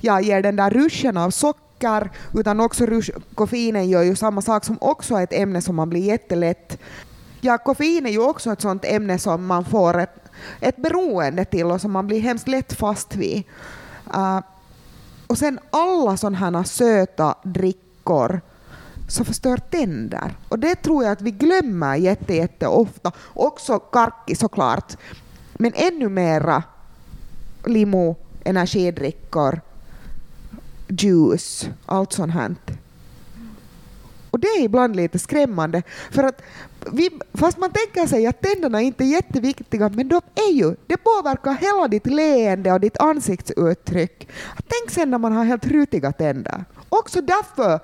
ja, 0.00 0.20
ger 0.20 0.42
den 0.42 0.56
där 0.56 0.70
ruschen 0.70 1.16
av 1.16 1.30
socker 1.30 2.10
utan 2.34 2.60
också 2.60 2.86
rush, 2.86 3.10
koffeinen 3.34 3.88
gör 3.88 4.02
ju 4.02 4.16
samma 4.16 4.42
sak 4.42 4.64
som 4.64 4.78
också 4.80 5.14
är 5.14 5.22
ett 5.22 5.32
ämne 5.32 5.62
som 5.62 5.76
man 5.76 5.90
blir 5.90 6.02
jättelätt 6.02 6.78
Ja, 7.40 7.58
koffein 7.58 8.06
är 8.06 8.10
ju 8.10 8.22
också 8.22 8.52
ett 8.52 8.60
sånt 8.60 8.84
ämne 8.84 9.18
som 9.18 9.46
man 9.46 9.64
får 9.64 9.98
ett, 9.98 10.30
ett 10.60 10.76
beroende 10.76 11.44
till 11.44 11.66
och 11.66 11.80
som 11.80 11.92
man 11.92 12.06
blir 12.06 12.20
hemskt 12.20 12.48
lätt 12.48 12.72
fast 12.72 13.16
vid. 13.16 13.42
Uh, 14.14 14.40
och 15.26 15.38
sen 15.38 15.58
alla 15.70 16.16
sådana 16.16 16.38
här 16.38 16.62
söta 16.62 17.34
drickor 17.42 18.40
som 19.08 19.24
förstör 19.24 19.56
tänder. 19.56 20.34
Och 20.48 20.58
det 20.58 20.74
tror 20.74 21.04
jag 21.04 21.12
att 21.12 21.22
vi 21.22 21.30
glömmer 21.30 21.96
jätte, 21.96 22.34
jätte 22.34 22.66
ofta. 22.66 23.12
Också 23.34 23.78
karki 23.78 24.34
såklart. 24.34 24.96
Men 25.54 25.72
ännu 25.74 26.08
mera 26.08 26.62
limo, 27.64 28.16
energidrickor, 28.44 29.60
juice, 30.88 31.68
allt 31.86 32.12
sånt 32.12 32.32
här. 32.34 32.56
Och 34.30 34.40
det 34.40 34.48
är 34.48 34.62
ibland 34.62 34.96
lite 34.96 35.18
skrämmande. 35.18 35.82
För 36.10 36.24
att 36.24 36.42
vi, 36.92 37.10
fast 37.34 37.58
man 37.58 37.70
tänker 37.70 38.06
sig 38.06 38.26
att 38.26 38.40
tänderna 38.42 38.80
inte 38.80 39.04
är 39.04 39.06
jätteviktiga, 39.06 39.88
men 39.88 40.08
de 40.08 40.20
är 40.34 40.52
ju. 40.52 40.76
Det 40.86 40.96
påverkar 40.96 41.52
hela 41.52 41.88
ditt 41.88 42.06
leende 42.06 42.72
och 42.72 42.80
ditt 42.80 42.98
ansiktsuttryck. 42.98 44.28
Tänk 44.56 44.90
sen 44.90 45.10
när 45.10 45.18
man 45.18 45.32
har 45.32 45.44
helt 45.44 45.66
rutiga 45.66 46.12
tänder. 46.12 46.64
Också 46.88 47.20
därför 47.20 47.80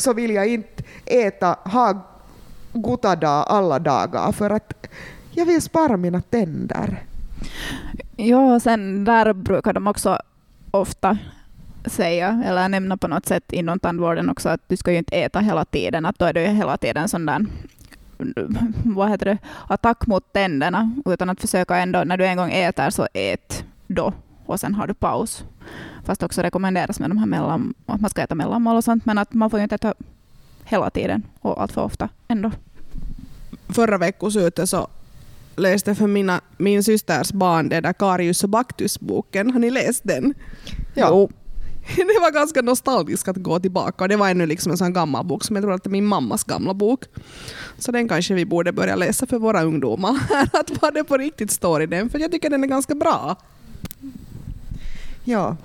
så 0.00 0.12
vill 0.12 0.30
jag 0.30 0.48
inte 0.48 0.82
äta, 1.06 1.56
ha 1.64 2.06
gotada 2.72 3.28
alla 3.28 3.78
dagar, 3.78 4.32
för 4.32 4.50
att 4.50 4.86
jag 5.30 5.46
vill 5.46 5.62
spara 5.62 5.96
mina 5.96 6.20
tänder. 6.20 7.02
Ja, 8.16 8.60
sen 8.60 9.04
där 9.04 9.32
brukar 9.32 9.72
de 9.72 9.86
också 9.86 10.18
ofta 10.70 11.18
säga, 11.84 12.42
eller 12.46 12.68
nämna 12.68 12.96
på 12.96 13.08
något 13.08 13.26
sätt 13.26 13.52
inom 13.52 13.78
tandvården 13.78 14.30
också, 14.30 14.48
att 14.48 14.60
du 14.66 14.76
ska 14.76 14.92
ju 14.92 14.98
inte 14.98 15.16
äta 15.16 15.40
hela 15.40 15.64
tiden, 15.64 16.06
att 16.06 16.18
då 16.18 16.24
är 16.24 16.32
det 16.32 16.42
ju 16.42 16.48
hela 16.48 16.76
tiden 16.76 17.08
sån 17.08 17.26
där 17.26 17.46
vad 18.84 19.10
heter 19.10 19.26
det, 19.26 19.38
attack 19.68 20.06
mot 20.06 20.32
tänderna, 20.32 20.92
utan 21.04 21.30
att 21.30 21.40
försöka 21.40 21.76
ändå, 21.76 22.04
när 22.04 22.16
du 22.16 22.26
en 22.26 22.36
gång 22.36 22.50
äter 22.50 22.90
så 22.90 23.08
ät 23.14 23.64
då 23.86 24.12
och 24.46 24.60
sen 24.60 24.74
har 24.74 24.86
du 24.86 24.94
paus. 24.94 25.44
Fast 26.04 26.22
också 26.22 26.42
rekommenderas 26.42 27.00
med 27.00 27.10
de 27.10 27.18
här 27.18 27.26
mellan, 27.26 27.74
att 27.86 28.00
man 28.00 28.10
ska 28.10 28.22
äta 28.22 28.34
mellanmål 28.34 28.76
och 28.76 28.84
sånt, 28.84 29.06
men 29.06 29.18
att 29.18 29.34
man 29.34 29.50
får 29.50 29.58
ju 29.58 29.62
inte 29.62 29.74
äta 29.74 29.94
hela 30.64 30.90
tiden 30.90 31.22
och 31.40 31.62
allt 31.62 31.72
för 31.72 31.82
ofta 31.82 32.08
ändå. 32.28 32.50
Förra 33.68 33.98
veckoslutet 33.98 34.68
så 34.68 34.88
läste 35.56 35.94
för 35.94 36.06
mina, 36.06 36.40
min 36.56 36.84
systers 36.84 37.32
barn 37.32 37.68
den 37.68 37.82
där 37.82 37.92
Karius 37.92 38.44
och 38.44 38.50
Baktus-boken. 38.50 39.50
Har 39.50 39.60
ni 39.60 39.70
läst 39.70 40.00
den? 40.04 40.34
Ja. 40.94 41.08
Jo. 41.10 41.30
Det 41.96 42.20
var 42.20 42.32
ganska 42.32 42.62
nostalgiskt 42.62 43.28
att 43.28 43.36
gå 43.36 43.60
tillbaka 43.60 44.04
och 44.04 44.08
det 44.08 44.16
var 44.16 44.28
ännu 44.28 44.46
liksom 44.46 44.72
en 44.72 44.78
sån 44.78 44.92
gammal 44.92 45.26
bok 45.26 45.44
som 45.44 45.56
jag 45.56 45.62
tror 45.62 45.74
att 45.74 45.84
det 45.84 45.88
är 45.88 45.92
min 45.92 46.06
mammas 46.06 46.44
gamla 46.44 46.74
bok. 46.74 47.04
Så 47.78 47.92
den 47.92 48.08
kanske 48.08 48.34
vi 48.34 48.44
borde 48.44 48.72
börja 48.72 48.96
läsa 48.96 49.26
för 49.26 49.38
våra 49.38 49.62
ungdomar. 49.62 50.16
att 50.52 50.82
vad 50.82 50.94
det 50.94 51.04
på 51.04 51.16
riktigt 51.16 51.50
står 51.50 51.82
i 51.82 51.86
den, 51.86 52.10
för 52.10 52.18
jag 52.18 52.32
tycker 52.32 52.50
den 52.50 52.64
är 52.64 52.68
ganska 52.68 52.94
bra. 52.94 53.36
Ja. 55.26 55.56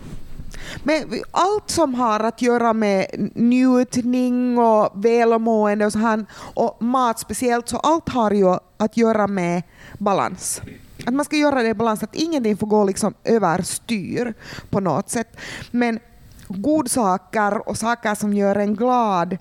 Men 0.83 1.03
allt 1.31 1.69
som 1.69 1.95
har 1.95 2.19
att 2.19 2.41
göra 2.41 2.73
med 2.73 3.05
njutning 3.35 4.57
och 4.57 5.05
välmående 5.05 5.85
och 5.85 5.91
så 5.91 5.99
här, 5.99 6.25
och 6.33 6.81
mat 6.81 7.19
speciellt, 7.19 7.69
så 7.69 7.77
allt 7.77 8.09
har 8.09 8.31
ju 8.31 8.57
att 8.77 8.97
göra 8.97 9.27
med 9.27 9.63
balans. 9.97 10.61
Att 11.05 11.13
man 11.13 11.25
ska 11.25 11.35
göra 11.35 11.63
det 11.63 11.69
i 11.69 11.73
balans, 11.73 12.03
att 12.03 12.15
ingenting 12.15 12.57
får 12.57 12.67
gå 12.67 12.83
liksom 12.83 13.13
överstyr 13.23 14.33
på 14.69 14.79
något 14.79 15.09
sätt. 15.09 15.37
Men 15.71 15.99
godsaker 16.47 17.69
och 17.69 17.77
saker 17.77 18.15
som 18.15 18.33
gör 18.33 18.55
en 18.55 18.75
glad 18.75 19.37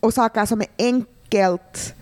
och 0.00 0.14
saker 0.14 0.46
som 0.46 0.60
är 0.60 0.68
enkelt 0.78 1.94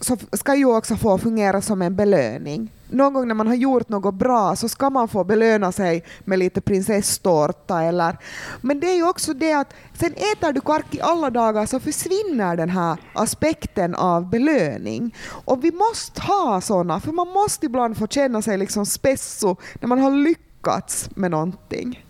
så 0.00 0.16
ska 0.32 0.54
ju 0.54 0.64
också 0.64 0.96
få 0.96 1.18
fungera 1.18 1.62
som 1.62 1.82
en 1.82 1.96
belöning. 1.96 2.70
Någon 2.92 3.14
gång 3.14 3.28
när 3.28 3.34
man 3.34 3.46
har 3.46 3.54
gjort 3.54 3.88
något 3.88 4.14
bra 4.14 4.56
så 4.56 4.68
ska 4.68 4.90
man 4.90 5.08
få 5.08 5.24
belöna 5.24 5.72
sig 5.72 6.04
med 6.24 6.38
lite 6.38 6.60
prinsesstårta 6.60 7.82
eller... 7.82 8.18
Men 8.60 8.80
det 8.80 8.86
är 8.86 8.96
ju 8.96 9.08
också 9.08 9.34
det 9.34 9.52
att 9.52 9.74
sen 9.94 10.12
äter 10.12 10.52
du 10.52 10.60
karki 10.60 11.00
alla 11.00 11.30
dagar 11.30 11.66
så 11.66 11.80
försvinner 11.80 12.56
den 12.56 12.70
här 12.70 12.96
aspekten 13.12 13.94
av 13.94 14.30
belöning. 14.30 15.14
Och 15.44 15.64
vi 15.64 15.72
måste 15.72 16.22
ha 16.22 16.60
sådana, 16.60 17.00
för 17.00 17.12
man 17.12 17.28
måste 17.28 17.66
ibland 17.66 17.96
få 17.96 18.06
känna 18.06 18.42
sig 18.42 18.58
liksom 18.58 18.86
spesso 18.86 19.56
när 19.80 19.88
man 19.88 19.98
har 19.98 20.10
lyckats 20.10 21.10
med 21.14 21.30
någonting. 21.30 22.04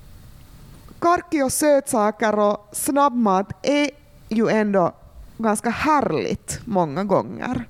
Karki 0.98 1.42
och 1.42 1.52
sötsaker 1.52 2.38
och 2.38 2.68
snabbmat 2.72 3.66
är 3.66 3.90
ju 4.28 4.48
ändå 4.48 4.92
ganska 5.38 5.70
härligt 5.70 6.60
många 6.64 7.04
gånger. 7.04 7.64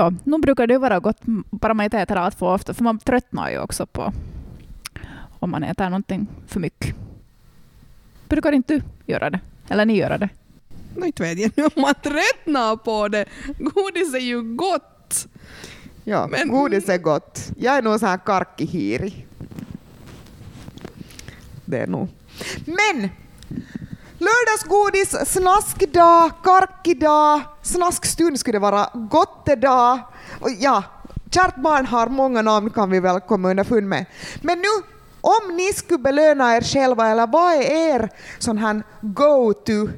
Ja, 0.00 0.12
nu 0.24 0.38
brukar 0.38 0.66
det 0.66 0.78
vara 0.78 1.00
gott 1.00 1.18
bara 1.50 1.74
man 1.74 1.84
inte 1.84 1.98
äter 1.98 2.16
allt 2.16 2.34
för 2.38 2.46
ofta, 2.54 2.74
för 2.74 2.84
man 2.84 2.98
tröttnar 2.98 3.50
ju 3.50 3.58
också 3.58 3.86
på 3.86 4.12
om 5.38 5.50
man 5.50 5.62
äter 5.64 5.84
någonting 5.84 6.26
för 6.46 6.60
mycket. 6.60 6.94
Brukar 8.28 8.52
inte 8.52 8.74
du 8.74 8.82
göra 9.06 9.30
det? 9.30 9.40
Eller 9.68 9.84
ni 9.84 9.96
göra 9.96 10.18
det? 10.18 10.28
No, 10.96 11.04
inte 11.04 11.22
vet 11.22 11.38
jag 11.38 11.52
nu 11.56 11.64
om 11.74 11.82
man 11.82 11.94
tröttnar 11.94 12.76
på 12.76 13.08
det. 13.08 13.24
Godis 13.58 14.14
är 14.14 14.18
ju 14.18 14.42
gott. 14.42 15.26
Ja, 16.04 16.26
Men- 16.30 16.48
godis 16.48 16.88
är 16.88 16.98
gott. 16.98 17.52
Jag 17.56 17.76
är 17.76 17.82
nog 17.82 18.00
så 18.00 18.06
här 18.06 18.18
karkkihiri. 18.18 19.26
Det 21.64 21.78
är 21.78 21.86
nog. 21.86 22.08
Men! 22.66 23.08
Lördagsgodis, 24.20 25.32
snaskdag, 25.32 26.30
karkidag, 26.42 27.40
snaskstund 27.62 28.40
skulle 28.40 28.58
det 28.58 28.62
vara, 28.62 28.90
gottedag. 28.94 29.98
Och 30.40 30.50
ja, 30.58 30.82
kärt 31.30 31.56
barn 31.56 31.86
har 31.86 32.06
många 32.06 32.42
namn 32.42 32.70
kan 32.70 32.90
vi 32.90 33.00
väl 33.00 33.20
komma 33.20 33.50
underfund 33.50 33.86
med. 33.86 34.06
Men 34.42 34.58
nu, 34.58 34.68
om 35.20 35.56
ni 35.56 35.72
skulle 35.72 35.98
belöna 35.98 36.56
er 36.56 36.60
själva, 36.60 37.08
eller 37.08 37.26
vad 37.26 37.54
är 37.54 37.94
er 37.94 38.10
sån 38.38 38.58
här 38.58 38.82
go-to 39.00 39.88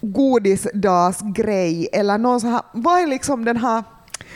godisdagsgrej 0.00 1.88
eller 1.92 2.18
någon 2.18 2.40
sån 2.40 2.50
här, 2.50 2.62
vad 2.72 3.00
är 3.00 3.06
liksom 3.06 3.44
den 3.44 3.56
här 3.56 3.84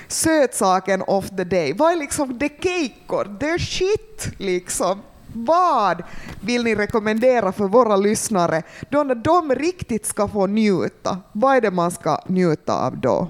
sötsaken 0.09 1.03
of 1.03 1.29
the 1.29 1.45
day? 1.45 1.73
Vad 1.73 1.93
är 1.93 1.97
liksom 1.97 2.39
the 2.39 2.49
cake 2.49 3.39
the 3.41 3.59
shit 3.59 4.29
liksom? 4.39 5.03
Vad 5.35 6.03
vill 6.41 6.65
ni 6.65 6.75
rekommendera 6.75 7.53
för 7.53 7.65
våra 7.65 7.97
lyssnare 7.97 8.63
då 8.91 9.03
när 9.03 9.15
de 9.15 9.55
riktigt 9.55 10.07
ska 10.07 10.29
få 10.29 10.47
njuta? 10.47 11.19
Vad 11.33 11.57
är 11.57 11.61
det 11.61 11.71
man 11.71 11.91
ska 11.91 12.21
njuta 12.27 12.87
av 12.87 12.99
då? 12.99 13.29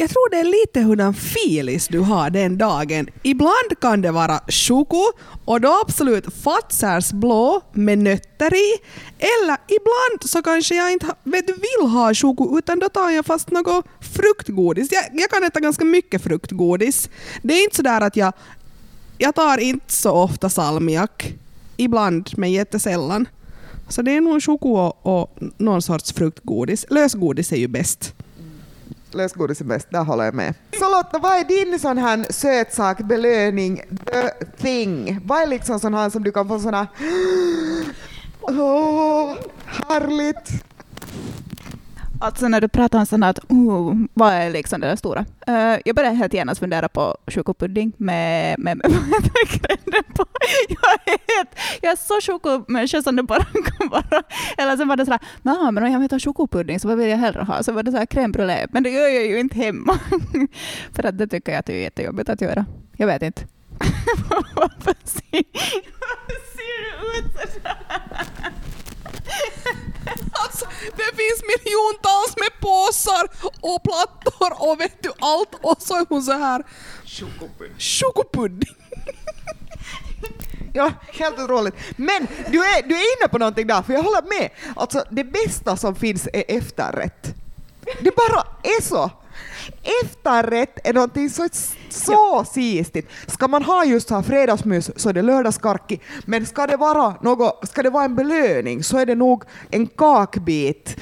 Jag 0.00 0.10
tror 0.10 0.30
det 0.30 0.36
är 0.36 0.44
lite 0.44 0.80
hurdan 0.80 1.14
filis 1.14 1.88
du 1.88 1.98
har 1.98 2.30
den 2.30 2.58
dagen. 2.58 3.08
Ibland 3.22 3.80
kan 3.80 4.02
det 4.02 4.10
vara 4.10 4.40
choko 4.48 5.02
och 5.44 5.60
då 5.60 5.80
absolut 5.86 6.34
Fatsers 6.44 7.12
blå 7.12 7.60
med 7.72 7.98
nötter 7.98 8.54
i. 8.54 8.76
Eller 9.18 9.56
ibland 9.68 10.30
så 10.30 10.42
kanske 10.42 10.74
jag 10.74 10.92
inte 10.92 11.06
vet, 11.24 11.48
vill 11.48 11.90
ha 11.90 12.14
choko 12.14 12.58
utan 12.58 12.78
då 12.78 12.88
tar 12.88 13.10
jag 13.10 13.26
fast 13.26 13.50
något 13.50 13.84
fruktgodis. 14.00 14.92
Jag, 14.92 15.04
jag 15.12 15.30
kan 15.30 15.44
äta 15.44 15.60
ganska 15.60 15.84
mycket 15.84 16.22
fruktgodis. 16.22 17.08
Det 17.42 17.54
är 17.54 17.64
inte 17.64 17.76
så 17.76 17.82
där 17.82 18.00
att 18.00 18.16
jag, 18.16 18.32
jag 19.20 19.34
tar 19.34 19.58
inte 19.58 19.92
så 19.92 20.10
ofta 20.10 20.48
salmiak. 20.48 21.34
Ibland, 21.76 22.30
men 22.36 22.52
jättesällan. 22.52 23.28
Så 23.88 24.02
det 24.02 24.16
är 24.16 24.20
nog 24.20 24.42
choko 24.42 24.68
och, 24.68 25.06
och 25.06 25.38
någon 25.56 25.82
sorts 25.82 26.12
fruktgodis. 26.12 26.86
Lösgodis 26.90 27.52
är 27.52 27.56
ju 27.56 27.68
bäst. 27.68 28.14
Lösgodis 29.10 29.60
är 29.60 29.64
bäst, 29.64 29.86
där 29.90 30.04
håller 30.04 30.24
jag 30.24 30.34
med. 30.34 30.54
Så 30.78 30.90
Lotta, 30.90 31.18
vad 31.18 31.32
är 31.32 31.44
din 31.44 31.78
sån 31.78 31.98
här 31.98 32.26
sötsak, 32.30 32.98
belöning, 32.98 33.82
the 34.06 34.44
thing? 34.58 35.20
Vad 35.24 35.42
är 35.42 35.46
liksom 35.46 35.80
sån 35.80 35.94
här 35.94 36.10
som 36.10 36.24
du 36.24 36.32
kan 36.32 36.48
få 36.48 36.60
såna... 36.60 36.86
Åh, 38.40 39.34
härligt! 39.66 40.69
Alltså 42.22 42.48
när 42.48 42.60
du 42.60 42.68
pratar 42.68 42.98
om 42.98 43.06
sådant, 43.06 43.38
att 43.38 43.50
oh, 43.50 43.94
vad 44.14 44.32
är 44.32 44.50
liksom 44.50 44.80
det 44.80 44.86
där 44.86 44.96
stora? 44.96 45.20
Uh, 45.48 45.80
jag 45.84 45.96
började 45.96 46.16
helt 46.16 46.34
genast 46.34 46.60
fundera 46.60 46.88
på 46.88 47.16
chokopudding 47.26 47.92
med, 47.96 48.58
med, 48.58 48.76
med 48.76 48.90
vad 48.90 49.48
grädden 49.48 50.04
på. 50.14 50.26
Jag 50.68 51.14
är, 51.14 51.36
helt, 51.36 51.50
jag 51.82 51.92
är 51.92 51.96
så 51.96 52.32
chokomänniska 52.32 53.02
som 53.02 53.16
det 53.16 53.22
bara 53.22 53.44
kan 53.78 53.88
vara. 53.88 54.22
Eller 54.58 54.76
så 54.76 54.84
var 54.84 54.96
det 54.96 55.04
sådär, 55.04 55.20
nah, 55.42 55.70
men 55.70 55.84
om 55.84 55.92
jag 55.92 56.00
vill 56.00 56.10
ha 56.10 56.18
chokopudding 56.18 56.80
så 56.80 56.88
vad 56.88 56.98
vill 56.98 57.08
jag 57.08 57.18
hellre 57.18 57.42
ha? 57.42 57.62
Så 57.62 57.72
var 57.72 57.82
det 57.82 57.90
så 57.90 57.98
här 57.98 58.06
crème 58.06 58.32
brûlée. 58.32 58.66
Men 58.72 58.82
det 58.82 58.90
gör 58.90 59.08
jag 59.08 59.26
ju 59.26 59.40
inte 59.40 59.56
hemma. 59.56 59.98
För 60.92 61.06
att 61.06 61.18
det 61.18 61.26
tycker 61.26 61.52
jag 61.52 61.58
att 61.58 61.66
det 61.66 61.72
är 61.74 61.82
jättejobbigt 61.82 62.28
att 62.28 62.40
göra. 62.40 62.66
Jag 62.96 63.06
vet 63.06 63.22
inte. 63.22 63.42
Varför 64.54 64.94
ser, 65.04 65.44
varför 66.00 66.40
ser 66.56 66.80
du 66.82 67.18
ut 67.18 67.52
sådär? 67.52 68.59
Alltså, 70.32 70.66
det 70.96 71.16
finns 71.16 71.42
miljontals 71.52 72.36
med 72.36 72.60
påsar 72.60 73.28
och 73.60 73.82
plattor 73.82 74.70
och 74.70 74.80
vet 74.80 75.02
du 75.02 75.12
allt 75.18 75.54
och 75.62 75.82
så 75.82 75.94
är 75.96 76.06
hon 76.08 76.22
så 76.22 76.32
här 76.32 76.64
chokopudding. 77.78 78.74
Ja, 80.72 80.92
helt 81.12 81.38
otroligt. 81.38 81.74
Men 81.96 82.26
du 82.50 82.58
är, 82.64 82.88
du 82.88 82.94
är 82.94 83.18
inne 83.18 83.28
på 83.28 83.38
någonting 83.38 83.66
där, 83.66 83.82
för 83.82 83.92
jag 83.92 84.02
håller 84.02 84.40
med. 84.40 84.50
Alltså, 84.76 85.04
det 85.10 85.24
bästa 85.24 85.76
som 85.76 85.94
finns 85.94 86.28
är 86.32 86.44
efterrätt. 86.48 87.34
Det 88.00 88.16
bara 88.16 88.46
är 88.62 88.82
så. 88.82 89.10
Efterrätt 90.04 90.78
är 90.84 90.92
någonting 90.92 91.30
så, 91.30 91.48
så 91.88 92.44
sistigt. 92.44 93.10
Ska 93.26 93.48
man 93.48 93.62
ha 93.62 93.84
just 93.84 94.08
så 94.08 94.14
här 94.14 94.22
fredagsmys 94.22 94.90
så 94.96 95.08
är 95.08 95.12
det 95.12 95.22
lördagskarki, 95.22 96.00
men 96.24 96.46
ska 96.46 96.66
det 96.66 96.76
vara 96.76 97.14
något, 97.22 97.68
ska 97.68 97.82
det 97.82 97.90
vara 97.90 98.04
en 98.04 98.14
belöning 98.14 98.84
så 98.84 98.98
är 98.98 99.06
det 99.06 99.14
nog 99.14 99.44
en 99.70 99.86
kakbit. 99.86 100.96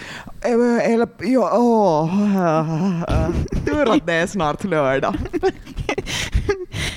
Eh, 0.45 0.93
Eller, 0.93 1.09
ja, 1.19 1.59
åh. 1.59 2.15
Tur 3.65 3.93
att 3.93 4.07
det 4.07 4.13
är 4.13 4.27
snart 4.27 4.65
lördag. 4.65 5.15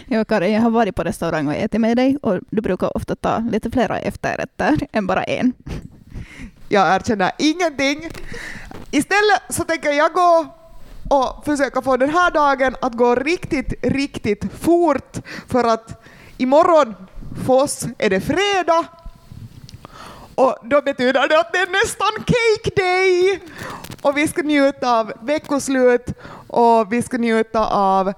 Ja, 0.05 0.25
Karin, 0.25 0.53
jag 0.53 0.61
har 0.61 0.69
varit 0.69 0.95
på 0.95 1.03
restaurang 1.03 1.47
och 1.47 1.53
ätit 1.53 1.81
med 1.81 1.97
dig 1.97 2.17
och 2.21 2.39
du 2.49 2.61
brukar 2.61 2.97
ofta 2.97 3.15
ta 3.15 3.37
lite 3.51 3.71
flera 3.71 3.99
efterrätter 3.99 4.77
än 4.91 5.07
bara 5.07 5.23
en. 5.23 5.53
Jag 6.69 6.95
erkänner 6.95 7.31
ingenting. 7.37 8.09
Istället 8.91 9.41
så 9.49 9.63
tänker 9.63 9.91
jag 9.91 10.13
gå 10.13 10.45
och 11.11 11.45
försöka 11.45 11.81
få 11.81 11.97
den 11.97 12.09
här 12.09 12.31
dagen 12.31 12.75
att 12.81 12.93
gå 12.93 13.15
riktigt, 13.15 13.73
riktigt 13.81 14.45
fort. 14.59 15.17
För 15.47 15.63
att 15.63 16.03
imorgon 16.37 16.95
för 17.45 17.53
oss 17.53 17.85
är 17.97 18.09
det 18.09 18.21
fredag. 18.21 18.85
Och 20.35 20.55
då 20.63 20.81
betyder 20.81 21.27
det 21.27 21.39
att 21.39 21.53
det 21.53 21.57
är 21.57 21.67
nästan 21.67 22.25
cake 22.25 22.81
day! 22.81 23.39
Och 24.01 24.17
vi 24.17 24.27
ska 24.27 24.41
njuta 24.41 24.99
av 24.99 25.13
veckoslut. 25.21 26.05
Och 26.47 26.93
vi 26.93 27.01
ska 27.01 27.17
njuta 27.17 27.67
av 27.67 28.13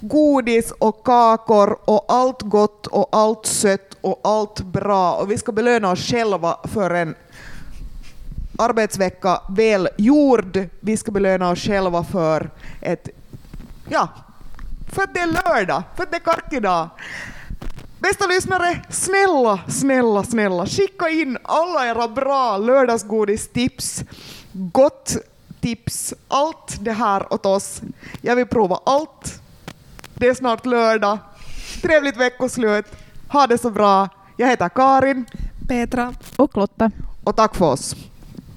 godis 0.00 0.72
och 0.78 1.04
kakor 1.04 1.78
och 1.84 2.04
allt 2.08 2.42
gott 2.42 2.86
och 2.86 3.08
allt 3.12 3.46
sött 3.46 3.96
och 4.00 4.20
allt 4.24 4.60
bra. 4.60 5.12
Och 5.14 5.30
vi 5.30 5.38
ska 5.38 5.52
belöna 5.52 5.90
oss 5.90 6.10
själva 6.10 6.58
för 6.74 6.90
en 6.90 7.14
arbetsvecka 8.58 9.40
väl 9.48 9.88
gjord. 9.98 10.68
Vi 10.80 10.96
ska 10.96 11.10
belöna 11.10 11.50
oss 11.50 11.58
själva 11.58 12.04
för 12.04 12.50
ett... 12.80 13.08
Ja, 13.88 14.08
för 14.92 15.02
att 15.02 15.14
det 15.14 15.20
är 15.20 15.26
lördag, 15.26 15.82
för 15.96 16.02
att 16.02 16.10
det 16.10 16.16
är 16.16 16.20
karkidag. 16.20 16.88
Bästa 17.98 18.26
lyssnare, 18.26 18.82
snälla, 18.90 19.60
snälla, 19.68 20.24
snälla, 20.24 20.66
skicka 20.66 21.08
in 21.08 21.38
alla 21.42 21.86
era 21.86 22.08
bra 22.08 22.56
lördagsgodistips, 22.56 24.04
gott 24.52 25.16
tips, 25.60 26.14
allt 26.28 26.76
det 26.80 26.92
här 26.92 27.32
åt 27.32 27.46
oss. 27.46 27.82
Jag 28.20 28.36
vill 28.36 28.46
prova 28.46 28.80
allt. 28.86 29.40
Det 30.14 30.28
är 30.28 30.34
snart 30.34 30.66
lördag. 30.66 31.18
Trevligt 31.82 32.16
veckoslut. 32.16 32.86
Ha 33.28 33.46
det 33.46 33.58
så 33.58 33.70
bra. 33.70 34.08
Jag 34.36 34.48
heter 34.48 34.68
Karin 34.68 35.26
Petra. 35.68 36.14
Och 36.36 36.56
Lotta. 36.56 36.90
och 37.24 37.36
tack 37.36 37.56
för 37.56 37.64
oss. 37.64 37.96